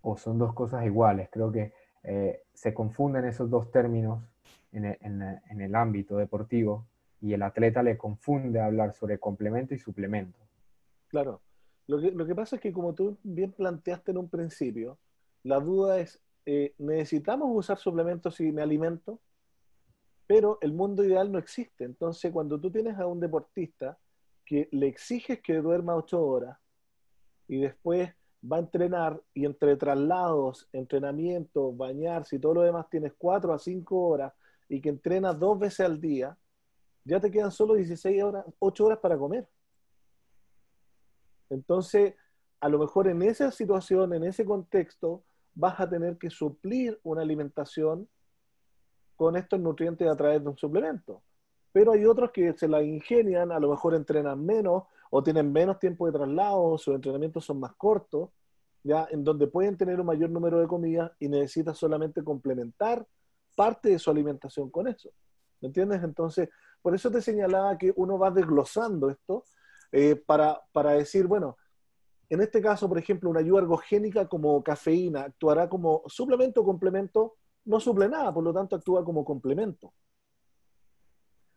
[0.00, 1.28] o son dos cosas iguales.
[1.30, 4.24] Creo que eh, se confunden esos dos términos
[4.72, 6.86] en el, ámbito deportivo
[7.20, 10.38] y el atleta le confunde hablar sobre complemento y suplemento.
[11.08, 11.40] Claro.
[11.86, 14.98] Lo que, lo que pasa es que como tú bien planteaste en un principio,
[15.42, 19.20] la duda es, eh, ¿necesitamos usar suplementos si me alimento?
[20.26, 21.84] Pero el mundo ideal no existe.
[21.84, 23.98] Entonces, cuando tú tienes a un deportista
[24.44, 26.58] que le exiges que duerma ocho horas
[27.48, 33.12] y después va a entrenar y entre traslados, entrenamiento, bañarse y todo lo demás tienes
[33.16, 34.32] cuatro a cinco horas
[34.68, 36.36] y que entrenas dos veces al día,
[37.04, 39.48] ya te quedan solo 16 horas, 8 horas para comer.
[41.50, 42.14] Entonces,
[42.60, 47.22] a lo mejor en esa situación, en ese contexto, vas a tener que suplir una
[47.22, 48.08] alimentación
[49.16, 51.22] con estos nutrientes a través de un suplemento
[51.72, 55.78] pero hay otros que se la ingenian, a lo mejor entrenan menos o tienen menos
[55.78, 58.30] tiempo de traslado, sus entrenamientos son más cortos,
[58.82, 63.06] ya en donde pueden tener un mayor número de comidas y necesitan solamente complementar
[63.58, 65.10] parte de su alimentación con eso.
[65.60, 66.00] ¿Me entiendes?
[66.04, 66.48] Entonces,
[66.80, 69.42] por eso te señalaba que uno va desglosando esto
[69.90, 71.56] eh, para, para decir, bueno,
[72.28, 77.34] en este caso, por ejemplo, una ayuda ergogénica como cafeína actuará como suplemento o complemento,
[77.64, 79.92] no suple nada, por lo tanto actúa como complemento.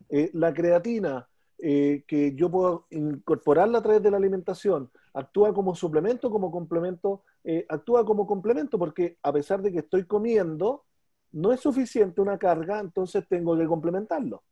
[0.09, 5.75] Eh, la creatina, eh, que yo puedo incorporarla a través de la alimentación, actúa como
[5.75, 7.25] suplemento, como complemento,
[7.69, 10.85] actúa como complemento porque a pesar de que estoy comiendo,
[11.31, 14.43] no es suficiente una carga, entonces tengo que complementarlo.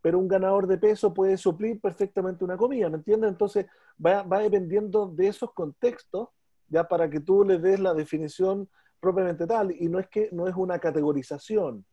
[0.00, 3.30] Pero un ganador de peso puede suplir perfectamente una comida, ¿me entiendes?
[3.30, 3.66] Entonces
[4.04, 6.28] va, va dependiendo de esos contextos,
[6.68, 8.68] ya para que tú le des la definición
[9.00, 11.84] propiamente tal, y no es que no es una categorización,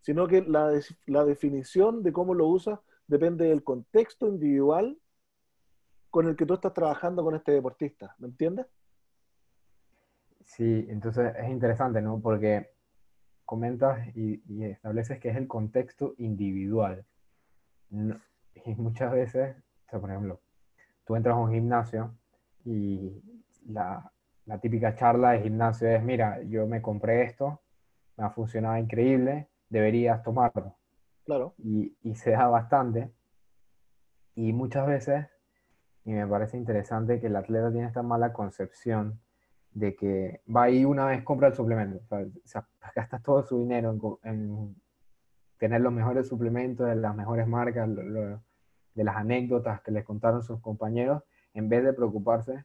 [0.00, 0.72] sino que la,
[1.06, 4.98] la definición de cómo lo usas depende del contexto individual
[6.10, 8.66] con el que tú estás trabajando con este deportista, ¿me entiendes?
[10.44, 12.20] Sí, entonces es interesante, ¿no?
[12.20, 12.70] Porque
[13.50, 17.04] comentas y, estableces que es el contexto individual.
[17.90, 19.56] y muchas veces,
[19.90, 20.40] por ejemplo,
[21.04, 22.14] tú entras a un gimnasio
[22.64, 23.20] y
[23.66, 24.12] la,
[24.46, 27.60] la típica charla de gimnasio es, mira, yo me compré esto,
[28.16, 30.76] me ha funcionado increíble, deberías tomarlo.
[31.24, 31.54] Claro.
[31.58, 33.12] Y, se da bastante.
[34.36, 35.26] Y muchas veces,
[36.04, 39.20] y me parece interesante que el atleta tiene esta mala concepción
[39.72, 42.00] de que va ahí una vez, compra el suplemento.
[42.10, 44.76] O sea, gastas todo su dinero en,
[45.58, 50.60] tener los mejores suplementos de las mejores marcas, de las anécdotas que les contaron sus
[50.60, 51.22] compañeros,
[51.54, 52.64] en vez de preocuparse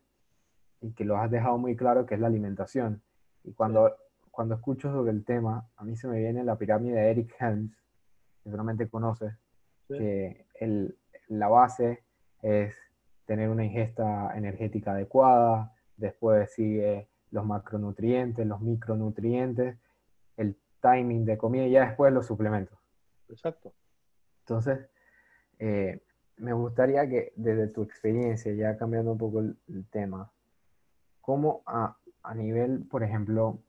[0.81, 3.01] y que lo has dejado muy claro que es la alimentación.
[3.43, 3.95] Y cuando
[4.35, 7.73] cuando escucho sobre el tema, a mí se me viene la pirámide de Eric Helms,
[8.43, 9.33] que seguramente conoces,
[9.87, 10.45] que
[11.29, 12.03] la base
[12.41, 12.75] es
[13.25, 19.77] tener una ingesta energética adecuada, después sigue los macronutrientes, los micronutrientes,
[20.37, 22.77] el timing de comida y ya después los suplementos.
[23.29, 23.73] Exacto.
[24.41, 24.87] Entonces,
[25.59, 26.01] eh,
[26.37, 29.57] me gustaría que desde tu experiencia, ya cambiando un poco el,
[29.89, 30.31] tema,
[31.21, 33.59] ¿cómo a, a nivel, por ejemplo,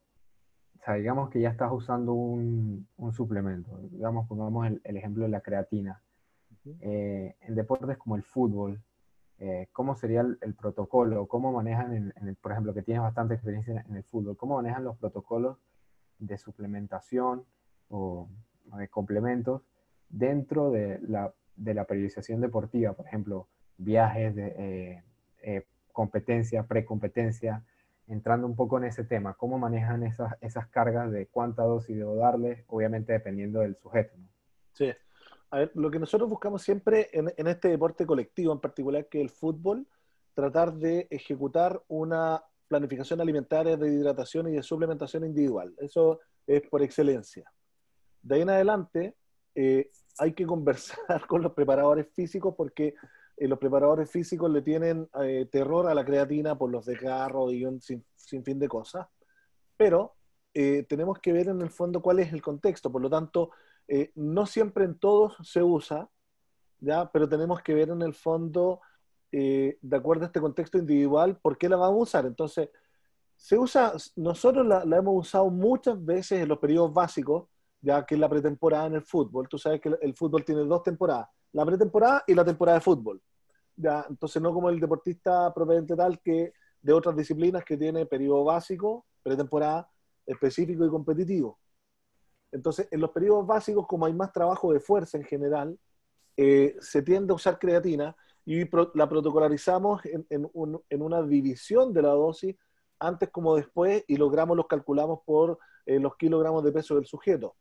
[0.94, 6.00] digamos que ya estás usando un, suplemento, digamos, pongamos el, ejemplo de la creatina.
[6.80, 8.82] Eh, en deportes como el fútbol,
[9.38, 11.26] eh, ¿cómo sería el, protocolo?
[11.26, 15.58] ¿Cómo manejan, por ejemplo, que tienes bastante experiencia en el fútbol, cómo manejan los protocolos
[16.18, 17.44] de suplementación
[17.88, 18.28] o,
[18.78, 19.62] de complementos
[20.08, 22.94] dentro de la, de la periodización deportiva?
[22.94, 25.02] Por ejemplo, viajes de
[25.42, 27.62] eh, competencia, precompetencia,
[28.06, 32.16] entrando un poco en ese tema, ¿cómo manejan esas, esas cargas de cuánta dosis debo
[32.16, 32.64] darle?
[32.68, 34.14] Obviamente dependiendo del sujeto.
[34.72, 34.92] Sí.
[35.50, 39.20] A ver, lo que nosotros buscamos siempre en, en, este deporte colectivo, en particular que
[39.20, 39.86] el fútbol,
[40.34, 45.74] tratar de ejecutar una planificación alimentaria de hidratación y de suplementación individual.
[45.78, 47.50] Eso es por excelencia.
[48.22, 49.16] De ahí en adelante,
[49.54, 52.94] eh, hay que conversar con los preparadores físicos porque
[53.36, 57.64] eh, los preparadores físicos le tienen eh, terror a la creatina por los desgarros y
[57.64, 59.06] un sin, fin de cosas.
[59.76, 60.14] Pero
[60.88, 62.90] tenemos que ver en el fondo cuál es el contexto.
[62.90, 63.50] Por lo tanto,
[64.14, 66.08] no siempre en todos se usa,
[66.80, 67.10] ¿ya?
[67.12, 68.80] pero tenemos que ver en el fondo,
[69.30, 72.26] de acuerdo a este contexto individual, por qué la vamos a usar.
[72.26, 72.70] Entonces,
[73.36, 77.48] se usa, nosotros la, la hemos usado muchas veces en los periodos básicos,
[77.80, 79.48] ya que es la pretemporada en el fútbol.
[79.48, 83.22] Tú sabes que el fútbol tiene dos temporadas, la pretemporada y la temporada de fútbol.
[83.76, 88.44] Ya, entonces no como el deportista propiamente tal que de otras disciplinas que tiene periodo
[88.44, 89.88] básico, pretemporada,
[90.24, 91.58] específico y competitivo.
[92.52, 95.78] Entonces, en los periodos básicos, como hay más trabajo de fuerza en general,
[96.36, 98.60] eh, se tiende a usar creatina y
[98.94, 100.50] la protocolarizamos en,
[101.02, 102.54] una división de la dosis
[102.98, 107.56] antes como después y logramos los calculamos por eh, los kilogramos de peso del sujeto.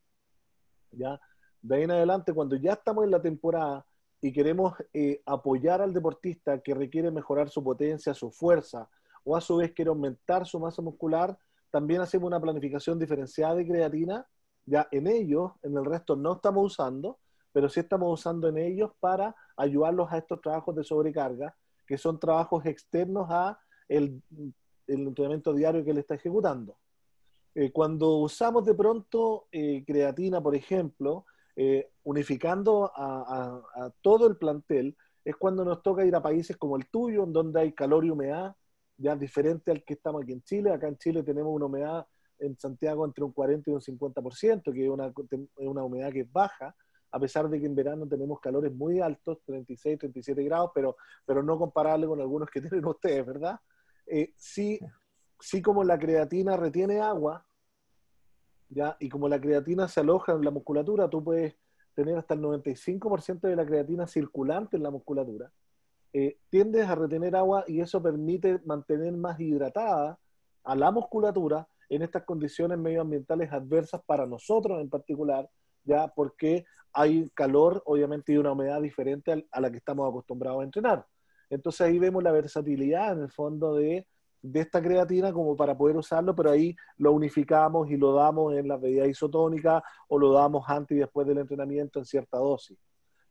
[0.92, 1.20] ¿ya?
[1.62, 3.86] De ahí en adelante, cuando ya estamos en la temporada
[4.22, 8.88] y queremos eh, apoyar al deportista que requiere mejorar su potencia, su fuerza,
[9.24, 11.38] o a su vez quiere aumentar su masa muscular,
[11.72, 14.26] también hacemos una planificación diferenciada de creatina.
[14.66, 17.20] Ya en ellos, en el resto no estamos usando,
[17.52, 21.56] pero sí estamos usando en ellos para ayudarlos a estos trabajos de sobrecarga,
[21.88, 24.22] que son trabajos externos a el,
[24.88, 26.78] el entrenamiento diario que él está ejecutando.
[27.56, 31.26] Eh, cuando usamos de pronto eh, creatina, por ejemplo,
[31.56, 36.88] eh, unificando a, todo el plantel, es cuando nos toca ir a países como el
[36.90, 38.54] tuyo, en donde hay calor y humedad,
[38.98, 40.72] ya diferente al que estamos aquí en Chile.
[40.72, 42.06] Acá en Chile tenemos una humedad
[42.40, 45.14] en Santiago entre un 40 y un 50%, que es una,
[45.58, 46.76] una humedad que es baja,
[47.12, 51.42] a pesar de que en verano tenemos calores muy altos, 36, 37 grados, pero, pero
[51.42, 53.60] no comparable con algunos que tienen ustedes, ¿verdad?
[54.36, 54.80] sí,
[55.40, 57.46] sí como la creatina retiene agua,
[58.70, 58.96] ¿ya?
[59.00, 61.56] y como la creatina se aloja en la musculatura, tú puedes
[61.96, 65.52] tener hasta el 95% de la creatina circulante en la musculatura,
[66.14, 70.20] eh, tiendes a retener agua y eso permite mantener más hidratada
[70.64, 75.50] a la musculatura en estas condiciones medioambientales adversas para nosotros en particular,
[75.84, 80.66] ya porque hay calor, obviamente, y una humedad diferente a la que estamos acostumbrados a
[80.66, 81.06] entrenar.
[81.50, 84.08] Entonces ahí vemos la versatilidad en el fondo de
[84.52, 88.68] de esta creatina como para poder usarlo, pero ahí lo unificamos y lo damos en
[88.68, 92.78] la bebida isotónica o lo damos antes y después del entrenamiento en cierta dosis.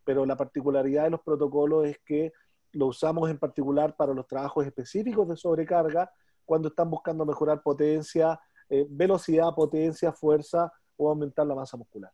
[0.05, 2.33] Pero la particularidad de los protocolos es que
[2.73, 6.11] lo usamos en particular para los trabajos específicos de sobrecarga
[6.45, 12.13] cuando están buscando mejorar potencia, eh, velocidad, potencia, fuerza o aumentar la masa muscular.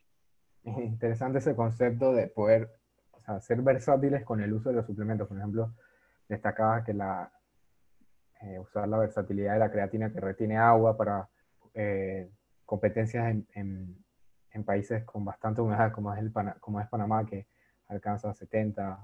[0.64, 2.80] Es interesante ese concepto de poder
[3.40, 5.28] ser versátiles con el uso de los suplementos.
[5.28, 5.72] Por ejemplo,
[6.28, 7.32] destacaba que la,
[8.40, 11.28] eh, usar la versatilidad de la creatina que retiene agua para
[11.74, 12.30] eh,
[12.64, 17.46] competencias en, en, países con bastante humedad, como es, el como es Panamá, que
[17.88, 18.98] alcanza 70%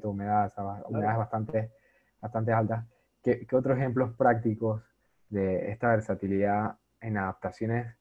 [0.00, 0.52] de humedad,
[0.88, 1.72] humedades bastante,
[2.20, 2.84] bastante altas.
[3.22, 4.82] ¿Qué, ¿Qué, otros ejemplos prácticos
[5.28, 7.94] de esta versatilidad en adaptaciones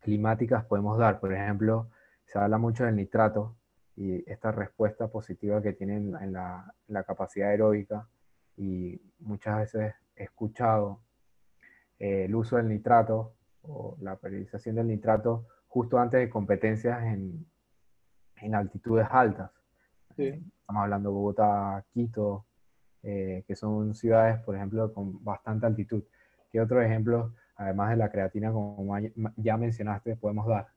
[0.00, 1.20] climáticas podemos dar?
[1.20, 1.90] Por ejemplo,
[2.26, 3.56] se habla mucho del nitrato
[3.96, 8.08] y esta respuesta positiva que tiene en la, en la capacidad aeróbica
[8.56, 11.00] y muchas veces he escuchado
[11.98, 17.46] eh, el uso del nitrato o la periodización del nitrato justo antes de competencias en,
[18.36, 19.50] en altitudes altas.
[20.16, 22.46] Estamos hablando de Bogotá, Quito,
[23.04, 26.02] eh, que son ciudades, por ejemplo, con bastante altitud.
[26.50, 28.96] ¿Qué otros ejemplos, además de la creatina, como
[29.36, 30.68] ya mencionaste, podemos dar?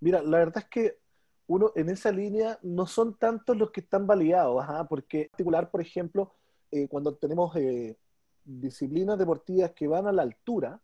[0.00, 0.98] Mira, la verdad es que
[1.46, 5.80] uno en esa línea no son tantos los que están validados, porque en particular, por
[5.80, 6.32] ejemplo,
[6.70, 7.98] eh, cuando tenemos eh,
[8.44, 10.80] disciplinas deportivas que van a la altura,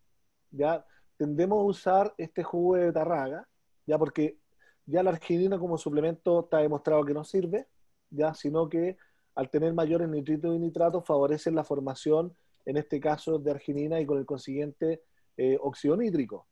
[0.50, 0.84] ya
[1.16, 3.48] tendemos a usar este jugo de tarraga,
[3.86, 4.38] ya porque
[4.86, 7.68] ya la arginina como suplemento está demostrado que no sirve,
[8.10, 8.96] ya, sino que
[9.34, 14.06] al tener mayores nitritos y nitratos favorecen la formación, en este caso, de arginina y
[14.06, 15.02] con el consiguiente
[15.36, 16.46] eh, óxido nítrico.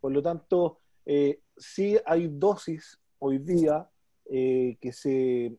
[0.00, 3.88] Por lo tanto, eh, sí hay dosis hoy día
[4.24, 5.58] que se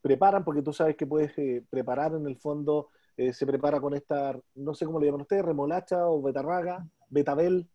[0.00, 3.94] preparan, porque tú sabes que puedes eh, preparar en el fondo, eh, se prepara con
[3.94, 7.68] esta, no sé cómo le llaman ustedes, remolacha o betarraga, betabel,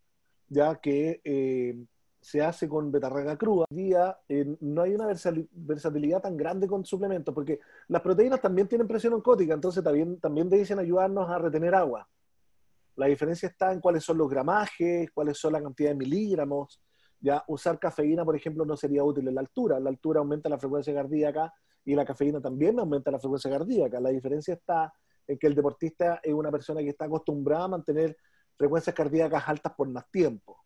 [0.48, 1.78] ya que eh,
[2.22, 3.66] se hace con betarraga cruda.
[3.70, 4.18] Hoy día
[4.60, 5.08] no hay una
[5.52, 10.50] versatilidad tan grande con suplementos, porque las proteínas también tienen presión oncótica, entonces también, también
[10.50, 12.08] dicen ayudarnos a retener agua.
[12.96, 16.82] La diferencia está en cuáles son los gramajes, cuáles son la cantidad de miligramos.
[17.22, 19.80] Ya usar cafeína, por ejemplo, no sería útil en la altura.
[19.80, 21.54] La altura aumenta la frecuencia cardíaca
[21.86, 24.02] y la cafeína también aumenta la frecuencia cardíaca.
[24.02, 24.94] La diferencia está
[25.26, 28.18] en que el deportista es una persona que está acostumbrada a mantener
[28.58, 30.58] frecuencias cardíacas altas por más tiempo.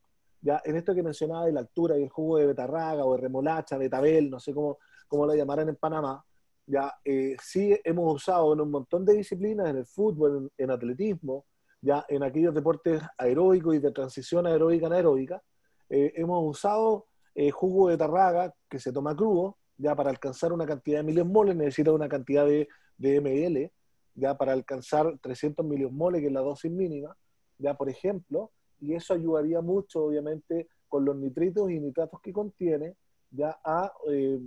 [0.43, 3.21] Ya, en esto que mencionaba de la altura y el jugo de betarraga o de
[3.21, 4.77] remolacha, betabel, no sé cómo,
[5.07, 6.21] cómo lo llamaran en Panamá,
[6.65, 11.45] ya eh, sí hemos usado en un montón de disciplinas, en el fútbol, en, atletismo,
[11.81, 15.41] ya en aquellos deportes aeróbicos y de transición aeróbica anaeróbica,
[15.89, 20.65] eh, hemos usado eh, jugo de betarraga que se toma crudo, ya para alcanzar una
[20.65, 22.67] cantidad de milimoles necesita una cantidad de,
[22.97, 23.71] de ml,
[24.15, 27.15] ya para alcanzar 300 milimoles, que es la dosis mínima,
[27.57, 28.51] ya por ejemplo,
[28.83, 32.95] y eso ayudaría mucho, obviamente, con los nitritos y nitratos que contiene,
[33.31, 34.39] ya a eh,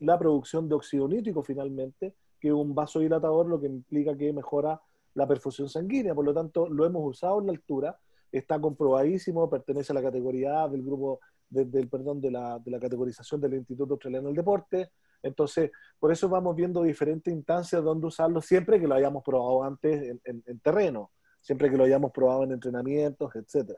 [0.00, 4.80] la producción de óxido nítrico finalmente, que es un vasodilatador, lo que implica que mejora
[5.14, 6.14] la perfusión sanguínea.
[6.14, 7.98] Por lo tanto, lo hemos usado en la altura,
[8.30, 13.40] está comprobadísimo, pertenece a la categoría del grupo, del, perdón, de la, de la categorización
[13.40, 14.90] del Instituto Australiano del Deporte.
[15.22, 20.18] Entonces, por eso vamos viendo diferentes instancias donde usarlo, siempre que lo hayamos probado antes
[20.24, 21.12] en, terreno,
[21.44, 23.72] siempre que lo hayamos probado en entrenamientos, etc.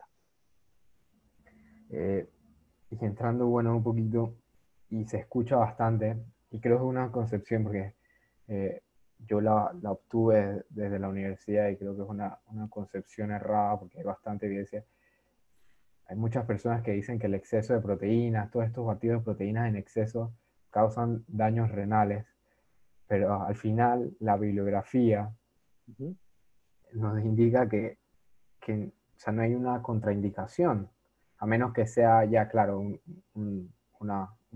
[1.90, 2.28] Eh,
[2.90, 4.36] y entrando, bueno, un poquito
[4.88, 6.16] y se escucha bastante,
[6.52, 7.94] y creo que es una concepción porque
[8.46, 8.82] eh,
[9.18, 13.80] yo la, la, obtuve desde la universidad y creo que es una, una, concepción errada
[13.80, 14.84] porque hay bastante evidencia.
[16.06, 19.68] Hay muchas personas que dicen que el exceso de proteínas, todos estos batidos de proteínas
[19.68, 20.32] en exceso
[20.70, 22.26] causan daños renales,
[23.08, 25.34] pero al final la bibliografía
[26.97, 27.99] nos indica que,
[28.68, 30.88] no hay una contraindicación,
[31.38, 32.80] a menos que sea ya, claro,
[33.34, 33.72] un,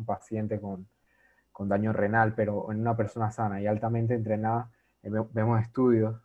[0.07, 0.86] paciente con,
[1.53, 4.70] con, daño renal, pero en una persona sana y altamente entrenada,
[5.03, 6.16] eh, vemos estudios.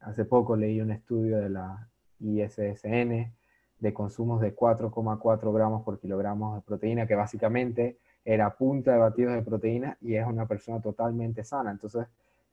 [0.00, 1.88] Hace poco leí un estudio de la
[2.20, 3.34] ISSN
[3.78, 9.34] de consumos de 4,4 gramos por kilogramo de proteína, que básicamente era punta de batidos
[9.34, 11.70] de proteína y es una persona totalmente sana.
[11.70, 12.06] Entonces,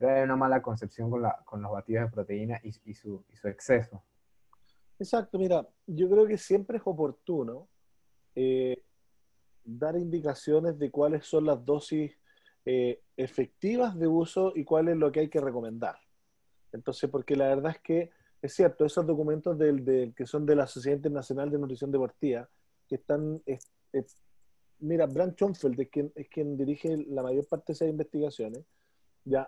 [0.09, 3.35] hay una mala concepción con, la, con los batidos de proteína y, y, su, y,
[3.35, 4.03] su, exceso.
[4.99, 7.67] Exacto, mira, yo creo que siempre es oportuno
[8.35, 8.83] eh,
[9.63, 12.11] dar indicaciones de cuáles son las dosis
[12.65, 15.95] eh, efectivas de uso y cuál es lo que hay que recomendar.
[16.71, 20.65] Entonces, porque la verdad es que es cierto, esos documentos del, que son de la
[20.65, 22.49] Sociedad Internacional de Nutrición Deportiva,
[22.87, 23.41] que están,
[24.79, 28.65] mira, Brand Schoenfeld es quien, es quien dirige la mayor parte de esas investigaciones,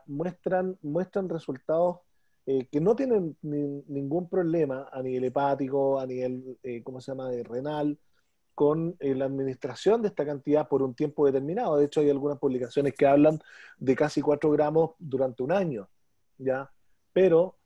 [0.07, 1.99] muestran, muestran resultados
[2.45, 7.29] eh, que no tienen ningún problema a nivel hepático, a nivel, eh, ¿cómo se llama?,
[7.29, 7.97] de renal,
[8.53, 11.77] con eh, la administración de esta cantidad por un tiempo determinado.
[11.77, 13.39] De hecho, hay algunas publicaciones que hablan
[13.77, 15.89] de casi 4 gramos durante un año,
[16.37, 16.69] ¿ya?
[17.13, 17.57] Pero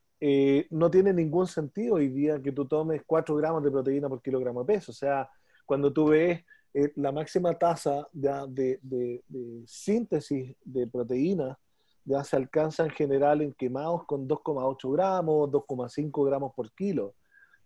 [0.71, 4.63] no tiene ningún sentido hoy día que tú tomes 4 gramos de proteína por kilogramo
[4.63, 4.91] de peso.
[4.91, 5.29] O sea,
[5.65, 6.43] cuando tú ves
[6.95, 9.23] la máxima tasa ya de, de,
[9.67, 11.57] síntesis de proteína,
[12.07, 17.13] ya se alcanza en general en quemados con 2,8 gramos, 2,5 gramos por kilo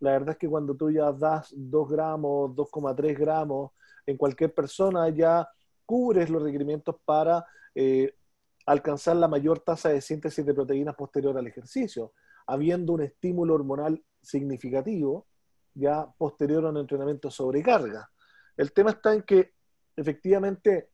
[0.02, 3.72] la verdad es que cuando tú ya das 2 gramos, 2,3 gramos,
[4.08, 5.48] en cualquier persona ya
[5.86, 8.16] cubres los requerimientos para eh,
[8.66, 12.14] alcanzar la mayor tasa de síntesis de proteínas posterior al ejercicio,
[12.48, 15.28] habiendo un estímulo hormonal significativo
[15.76, 18.10] ya posterior a un entrenamiento sobrecarga.
[18.58, 19.54] El tema está en que
[19.96, 20.90] efectivamente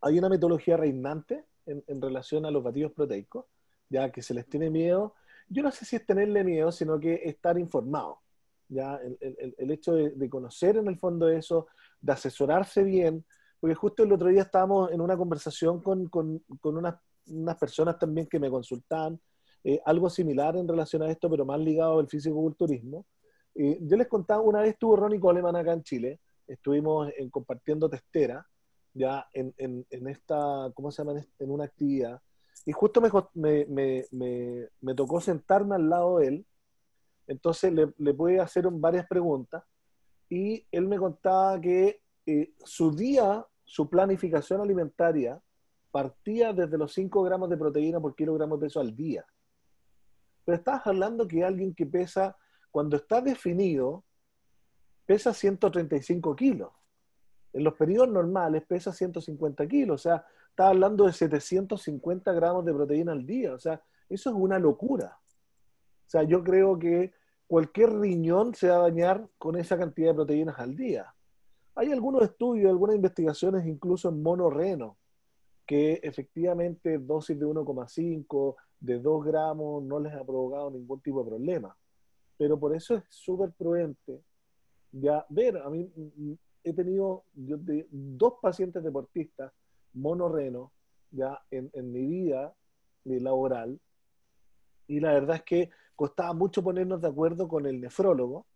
[0.00, 3.44] hay una metodología reinante en, en relación a los batidos proteicos,
[3.88, 5.14] ya que se les tiene miedo
[5.48, 8.20] yo no sé si es tenerle miedo, sino que estar informado.
[8.68, 8.96] ¿ya?
[8.96, 11.68] El, el, hecho de, conocer en el fondo eso,
[12.00, 13.24] de asesorarse bien,
[13.60, 16.96] porque justo el otro día estábamos en una conversación con, con, con unas,
[17.28, 19.20] unas, personas también que me consultaban,
[19.62, 23.06] eh, algo similar en relación a esto, pero más ligado al físico-culturismo.
[23.54, 27.88] Eh, yo les contaba, una vez estuvo Ronnie Coleman acá en Chile, estuvimos en, compartiendo
[27.88, 28.46] testera,
[28.96, 31.20] ya en, en, en, esta, ¿cómo se llama?
[31.38, 32.20] En una actividad
[32.66, 33.10] y justo me,
[33.68, 36.46] me, me, me, tocó sentarme al lado de él,
[37.28, 39.62] entonces le, le pude hacer varias preguntas
[40.28, 45.40] y él me contaba que eh, su día, su planificación alimentaria,
[45.92, 49.24] partía desde los 5 gramos de proteína por kilogramo de peso al día.
[50.44, 52.36] Pero estás hablando que alguien que pesa,
[52.72, 54.04] cuando está definido,
[55.06, 56.72] pesa 135 kilos.
[57.56, 59.94] En los periodos normales pesa 150 kilos.
[59.94, 63.54] O sea, está hablando de 750 gramos de proteína al día.
[63.54, 65.18] O sea, eso es una locura.
[66.06, 67.14] O sea, yo creo que
[67.46, 71.14] cualquier riñón se va a dañar con esa cantidad de proteínas al día.
[71.74, 74.98] Hay algunos estudios, algunas investigaciones incluso en monorreno,
[75.64, 81.30] que efectivamente dosis de 1,5, de 2 gramos no les ha provocado ningún tipo de
[81.30, 81.74] problema.
[82.36, 84.20] pero por eso es súper prudente
[85.00, 85.90] ya ver, a mí
[86.66, 89.52] he tenido dos pacientes deportistas
[89.92, 90.72] monorreno
[91.12, 92.54] ya en, mi vida
[93.04, 93.80] laboral
[94.88, 98.46] y la verdad es que costaba mucho ponernos de acuerdo con el nefrólogo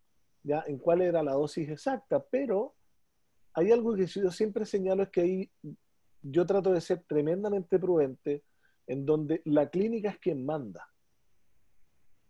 [0.43, 2.75] ya en cuál era la dosis exacta, pero
[3.53, 5.51] hay algo que yo siempre señalo es que ahí
[6.21, 8.43] yo trato de ser tremendamente prudente
[8.87, 10.85] en donde la clínica es quien manda.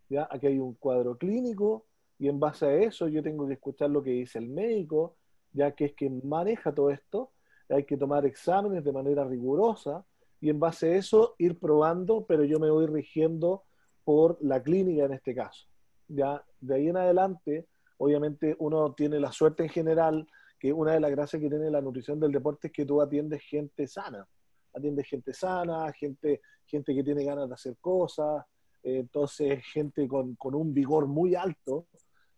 [0.08, 0.28] ¿Ya?
[0.30, 1.86] Aquí hay un cuadro clínico
[2.18, 5.16] y en base a eso yo tengo que escuchar lo que dice el médico,
[5.52, 7.30] ya que es quien maneja todo esto.
[7.68, 10.04] Hay que tomar exámenes de manera rigurosa
[10.40, 13.62] y en base a eso ir probando, pero yo me voy rigiendo
[14.04, 15.66] por la clínica en este caso.
[16.08, 20.26] Ya de ahí en adelante, obviamente uno tiene la suerte en general
[20.58, 23.42] que una de las gracias que tiene la nutrición del deporte es que tú atiendes
[23.42, 24.26] gente sana.
[24.74, 28.44] Atiendes gente sana, gente, gente que tiene ganas de hacer cosas,
[28.82, 31.86] eh, entonces gente con, con, un vigor muy alto,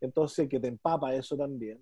[0.01, 1.81] entonces que te empapa eso también.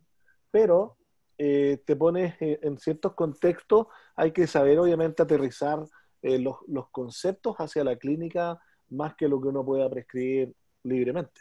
[0.50, 0.96] Pero
[1.44, 5.80] eh, te pones eh, en ciertos contextos, hay que saber obviamente aterrizar
[6.22, 8.56] los, los conceptos hacia la clínica
[8.90, 11.40] más que lo que uno pueda prescribir libremente.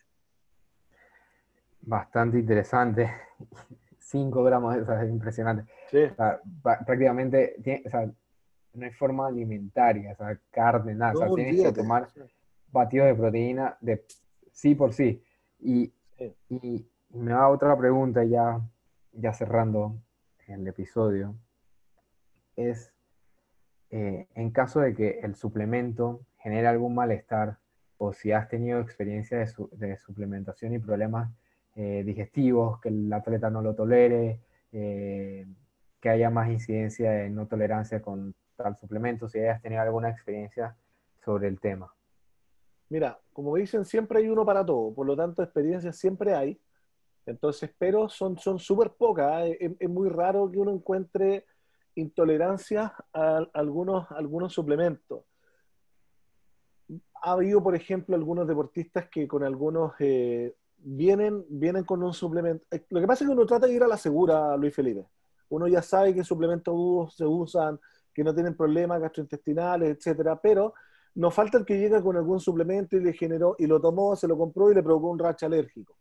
[1.82, 3.12] Bastante interesante.
[4.00, 5.72] 5 gramos, o sea, es impresionante.
[6.64, 8.12] prácticamente, o sea,
[8.74, 11.14] no hay forma alimentaria, o sea, carne, nada.
[11.14, 12.08] o sea, tienes que tomar
[12.72, 14.04] batido de proteína de
[14.52, 15.24] sí por sí.
[15.60, 15.94] Y,
[16.50, 18.60] y me da otra pregunta ya,
[19.14, 20.02] ya cerrando
[20.48, 21.36] el episodio.
[22.56, 22.94] Es,
[23.90, 27.58] eh, en caso de que el suplemento genere algún malestar
[27.98, 31.32] o si has tenido experiencia de, suplementación y problemas
[31.76, 34.40] eh, digestivos, que el atleta no lo tolere,
[34.72, 35.46] eh,
[36.00, 40.76] que haya más incidencia de no tolerancia con tal suplemento, si hayas tenido alguna experiencia
[41.24, 41.94] sobre el tema.
[42.90, 46.60] Mira, como dicen, siempre hay uno para todo, por lo tanto, experiencias siempre hay.
[47.26, 49.46] Entonces, pero son súper pocas.
[49.46, 49.76] ¿eh?
[49.80, 51.46] Es, muy raro que uno encuentre
[51.96, 55.24] intolerancia a algunos, algunos suplementos.
[57.24, 59.94] Ha habido, por ejemplo, algunos deportistas que con algunos
[60.84, 62.66] vienen, vienen con un suplemento.
[62.72, 65.06] Eh, lo que pasa es que uno trata de ir a la segura, Luis Felipe.
[65.50, 67.80] Uno ya sabe que suplementos se usan,
[68.14, 70.74] que no tienen problemas gastrointestinales, etcétera, pero
[71.16, 74.28] nos falta el que llega con algún suplemento y le generó, y lo tomó, se
[74.28, 75.96] lo compró y le provocó un racha alérgico.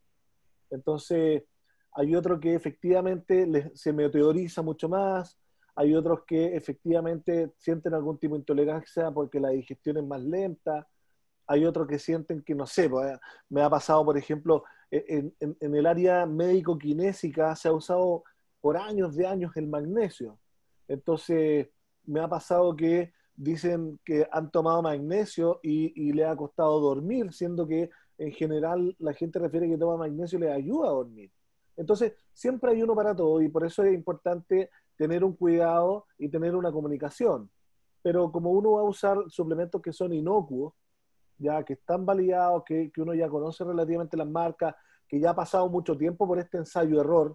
[0.71, 1.45] Entonces,
[1.93, 5.39] hay otro que efectivamente se meteoriza mucho más,
[5.75, 10.87] hay otros que efectivamente sienten algún tipo de intolerancia porque la digestión es más lenta,
[11.47, 13.19] hay otros que sienten que, no sé, pues,
[13.49, 18.25] me ha pasado, por ejemplo, e, en, el área médico-kinésica se ha usado
[18.61, 20.39] por años de años el magnesio.
[20.87, 21.69] Entonces,
[22.05, 27.67] me ha pasado que dicen que han tomado magnesio y, le ha costado dormir, siendo
[27.67, 27.91] que
[28.21, 31.33] en general la gente refiere que toma magnesio y le ayuda a dormir.
[31.75, 36.29] Entonces, siempre hay uno para todo y por eso es importante tener un cuidado y
[36.29, 37.51] tener una comunicación.
[38.03, 40.75] Pero como uno va a usar suplementos que son inocuos,
[41.39, 44.75] ya que están validados, que, uno ya conoce relativamente las marcas,
[45.09, 47.35] que ya ha pasado mucho tiempo por este ensayo-error,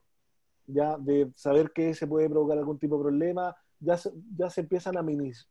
[0.68, 4.62] ya de saber que se puede provocar algún tipo de problema, ya se, ya se
[4.62, 5.04] empiezan a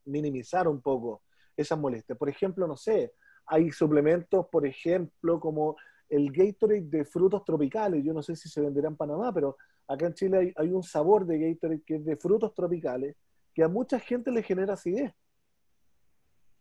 [0.05, 1.23] minimizar un poco
[1.57, 2.17] esas molestias.
[2.17, 3.13] Por ejemplo, no sé,
[3.47, 5.77] hay suplementos, por ejemplo, como
[6.09, 8.05] el Gatorade de frutos tropicales.
[8.05, 10.83] Yo no sé si se venderá en Panamá, pero acá en Chile hay, hay un
[10.83, 13.17] sabor de Gatorade que es de frutos tropicales
[13.55, 15.15] que a mucha gente le genera acidez.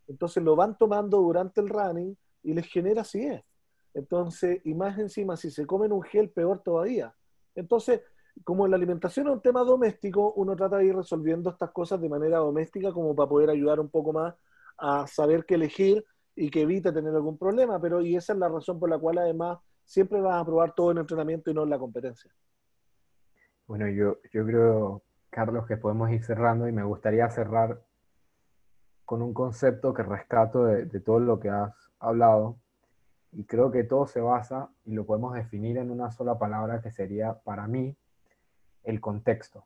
[0.08, 3.44] Entonces lo van tomando durante el running y les genera acidez.
[3.94, 7.16] Entonces, y más encima, si se comen un gel, peor todavía.
[7.56, 8.02] Entonces,
[8.44, 12.10] como la alimentación es un tema doméstico, uno trata de ir resolviendo estas cosas de
[12.10, 14.34] manera doméstica como para poder ayudar un poco más
[14.78, 16.04] a saber qué elegir
[16.36, 17.80] y que evite tener algún problema.
[17.80, 20.92] Pero, y esa es la razón por la cual además siempre vas a probar todo
[20.92, 22.32] en entrenamiento y no en la competencia.
[23.68, 27.82] Bueno, yo, yo creo, Carlos, que podemos ir cerrando y me gustaría cerrar
[29.06, 32.58] con un concepto que rescato de, todo lo que has hablado
[33.32, 36.92] y creo que todo se basa y lo podemos definir en una sola palabra que
[36.92, 37.96] sería para mí
[38.84, 39.66] el contexto.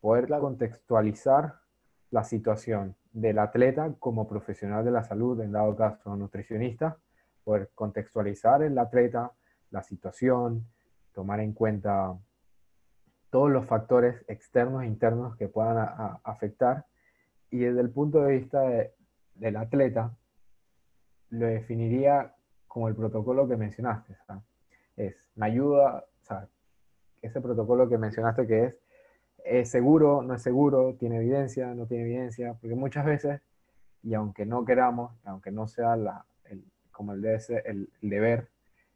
[0.00, 1.60] Poder contextualizar
[2.10, 6.96] la situación del atleta como profesional de la salud, en dado caso nutricionista,
[7.44, 9.32] poder contextualizar el atleta,
[9.70, 10.66] la situación,
[11.12, 12.16] tomar en cuenta
[13.30, 15.88] todos los factores externos e internos que puedan
[16.24, 16.86] afectar
[17.50, 18.62] y desde el punto de vista
[19.34, 20.16] del atleta,
[21.30, 22.34] lo definiría
[22.66, 24.16] como el protocolo que mencionaste.
[24.96, 26.48] Es, me ayuda, o sea,
[27.20, 28.76] ese protocolo que mencionaste que es,
[29.44, 33.40] es seguro, no es seguro, tiene evidencia, no tiene evidencia, porque muchas veces,
[34.02, 38.48] y aunque no queramos, aunque no sea la, el, como el, debe ser, el, deber,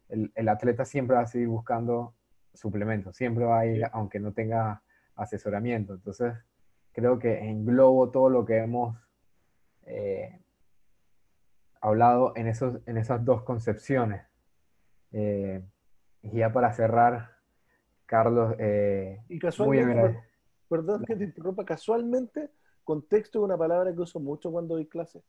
[0.09, 2.13] el, atleta siempre va a seguir buscando
[2.53, 4.81] suplementos, siempre va a ir, aunque no tenga
[5.15, 5.93] asesoramiento.
[5.93, 6.33] Entonces,
[6.93, 8.97] creo que englobo todo lo que hemos
[9.85, 10.39] eh,
[11.81, 14.23] hablado en, esos, en esas dos concepciones.
[15.11, 15.61] Eh,
[16.21, 17.37] y ya para cerrar,
[18.05, 20.19] Carlos, eh, y casualmente,
[20.67, 22.49] perdón que te interrumpa, casualmente,
[22.83, 25.23] contexto es una palabra que uso mucho cuando doy clase.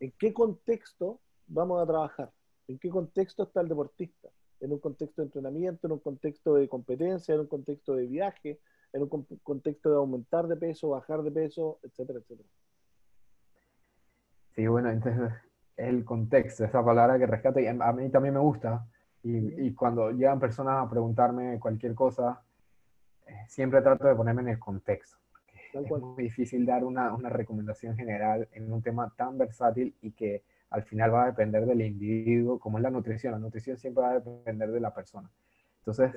[0.00, 2.32] ¿En qué contexto vamos a trabajar?
[2.68, 4.28] ¿En qué contexto está el deportista?
[4.60, 8.60] ¿En un contexto de entrenamiento, en un contexto de competencia, en un contexto de viaje,
[8.92, 9.08] en un
[9.42, 12.48] contexto de aumentar de peso, bajar de peso, etcétera, etcétera?
[14.54, 15.32] Sí, bueno, entonces
[15.76, 18.86] el contexto, esa palabra que rescata, y a mí también me gusta,
[19.24, 22.43] y, cuando llegan personas a preguntarme cualquier cosa,
[23.48, 25.16] siempre trato de ponerme en el contexto.
[25.72, 30.44] Es muy difícil dar una, una, recomendación general en un tema tan versátil y que
[30.70, 33.32] al final va a depender del individuo, como es la nutrición.
[33.32, 35.28] La nutrición siempre va a depender de la persona.
[35.78, 36.14] Entonces,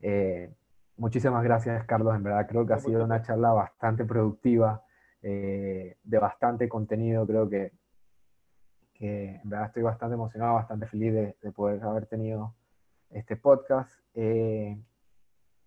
[0.00, 0.52] eh,
[0.98, 2.14] muchísimas gracias, Carlos.
[2.14, 4.84] En verdad, creo que ha sido una charla bastante productiva,
[5.22, 7.26] eh, de bastante contenido.
[7.26, 7.72] Creo que
[9.02, 12.54] en verdad estoy bastante emocionado, bastante feliz de, poder haber tenido
[13.10, 13.92] este podcast.
[14.14, 14.80] Eh,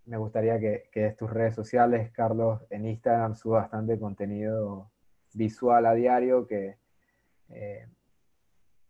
[0.05, 4.91] me gustaría que, que tus redes sociales, Carlos, en Instagram suba bastante contenido
[5.33, 6.77] visual a diario que,
[7.49, 7.87] eh,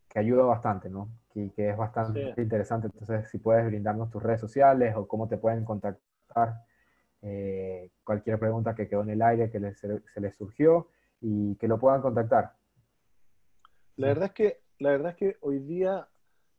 [0.07, 1.09] que ayuda bastante, ¿no?
[1.33, 2.87] Y que es bastante interesante.
[2.87, 6.61] Entonces, si puedes brindarnos tus redes sociales o cómo te pueden contactar,
[7.21, 10.89] eh, cualquier pregunta que quedó en el aire, que se les surgió
[11.19, 12.53] y que lo puedan contactar.
[13.95, 16.07] La verdad es que, la verdad es que hoy día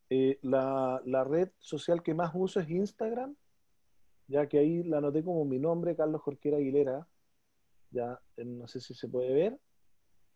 [0.09, 3.37] eh, la, red social que más uso es Instagram,
[4.29, 7.07] ya que ahí la anoté como mi nombre, Carlos Jorquera Aguilera.
[7.91, 9.59] Ya, no sé si se puede ver.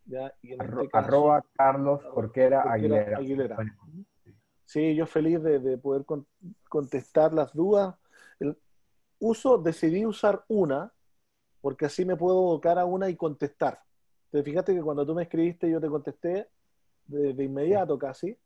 [0.05, 3.57] Ya, y en este arroba Carlos Jorquera, Aguilera.
[4.65, 6.05] Sí, yo feliz de, poder
[6.69, 7.95] contestar las dudas.
[8.39, 8.57] El
[9.19, 10.93] uso, decidí usar una,
[11.59, 13.81] porque así me puedo evocar a una y contestar.
[14.31, 16.47] Te fijaste que cuando tú me escribiste yo te contesté
[17.05, 18.37] de, inmediato casi,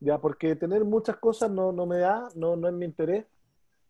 [0.00, 3.26] ya porque tener muchas cosas no, no me da, no, no es mi interés.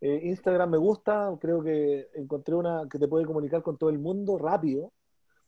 [0.00, 3.98] Eh, Instagram me gusta, creo que encontré una que te puede comunicar con todo el
[3.98, 4.92] mundo rápido.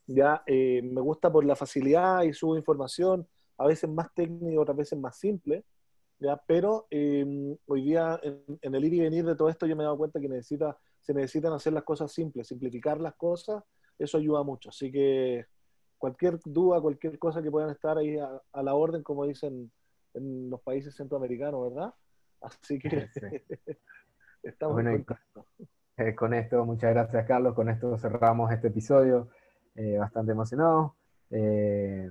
[0.07, 3.29] Ya eh, me gusta por la facilidad y subo información,
[3.59, 5.65] a veces más técnica, otras veces más simple.
[6.19, 6.37] ¿ya?
[6.47, 9.83] Pero em, hoy día en, en, el ir y venir de todo esto yo me
[9.83, 13.63] he dado cuenta que necesita, se necesitan hacer las cosas simples, simplificar las cosas,
[13.99, 14.71] eso ayuda mucho.
[14.71, 15.47] Así que
[16.01, 19.71] cualquier duda, cualquier cosa que puedan estar ahí a, la orden, como dicen
[20.15, 21.95] en los países centroamericanos, ¿verdad?
[22.41, 22.89] Así que
[24.43, 25.05] estamos bueno,
[25.97, 29.29] eh, con esto, muchas gracias Carlos, con esto cerramos este episodio,
[29.75, 30.97] eh, bastante emocionado.
[31.31, 32.11] Eh,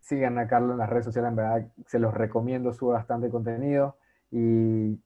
[0.00, 3.96] sigan a Carlos en las redes sociales, en verdad se los recomiendo, sube bastante contenido
[4.30, 4.98] y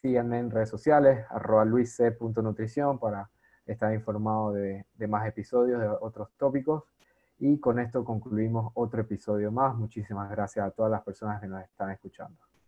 [0.00, 3.30] síganme en redes sociales, arroba luisc.nutrición para
[3.66, 6.84] estar informado de, de más episodios, de otros tópicos.
[7.38, 9.74] Y con esto concluimos otro episodio más.
[9.74, 12.38] Muchísimas gracias a todas las personas que nos están escuchando.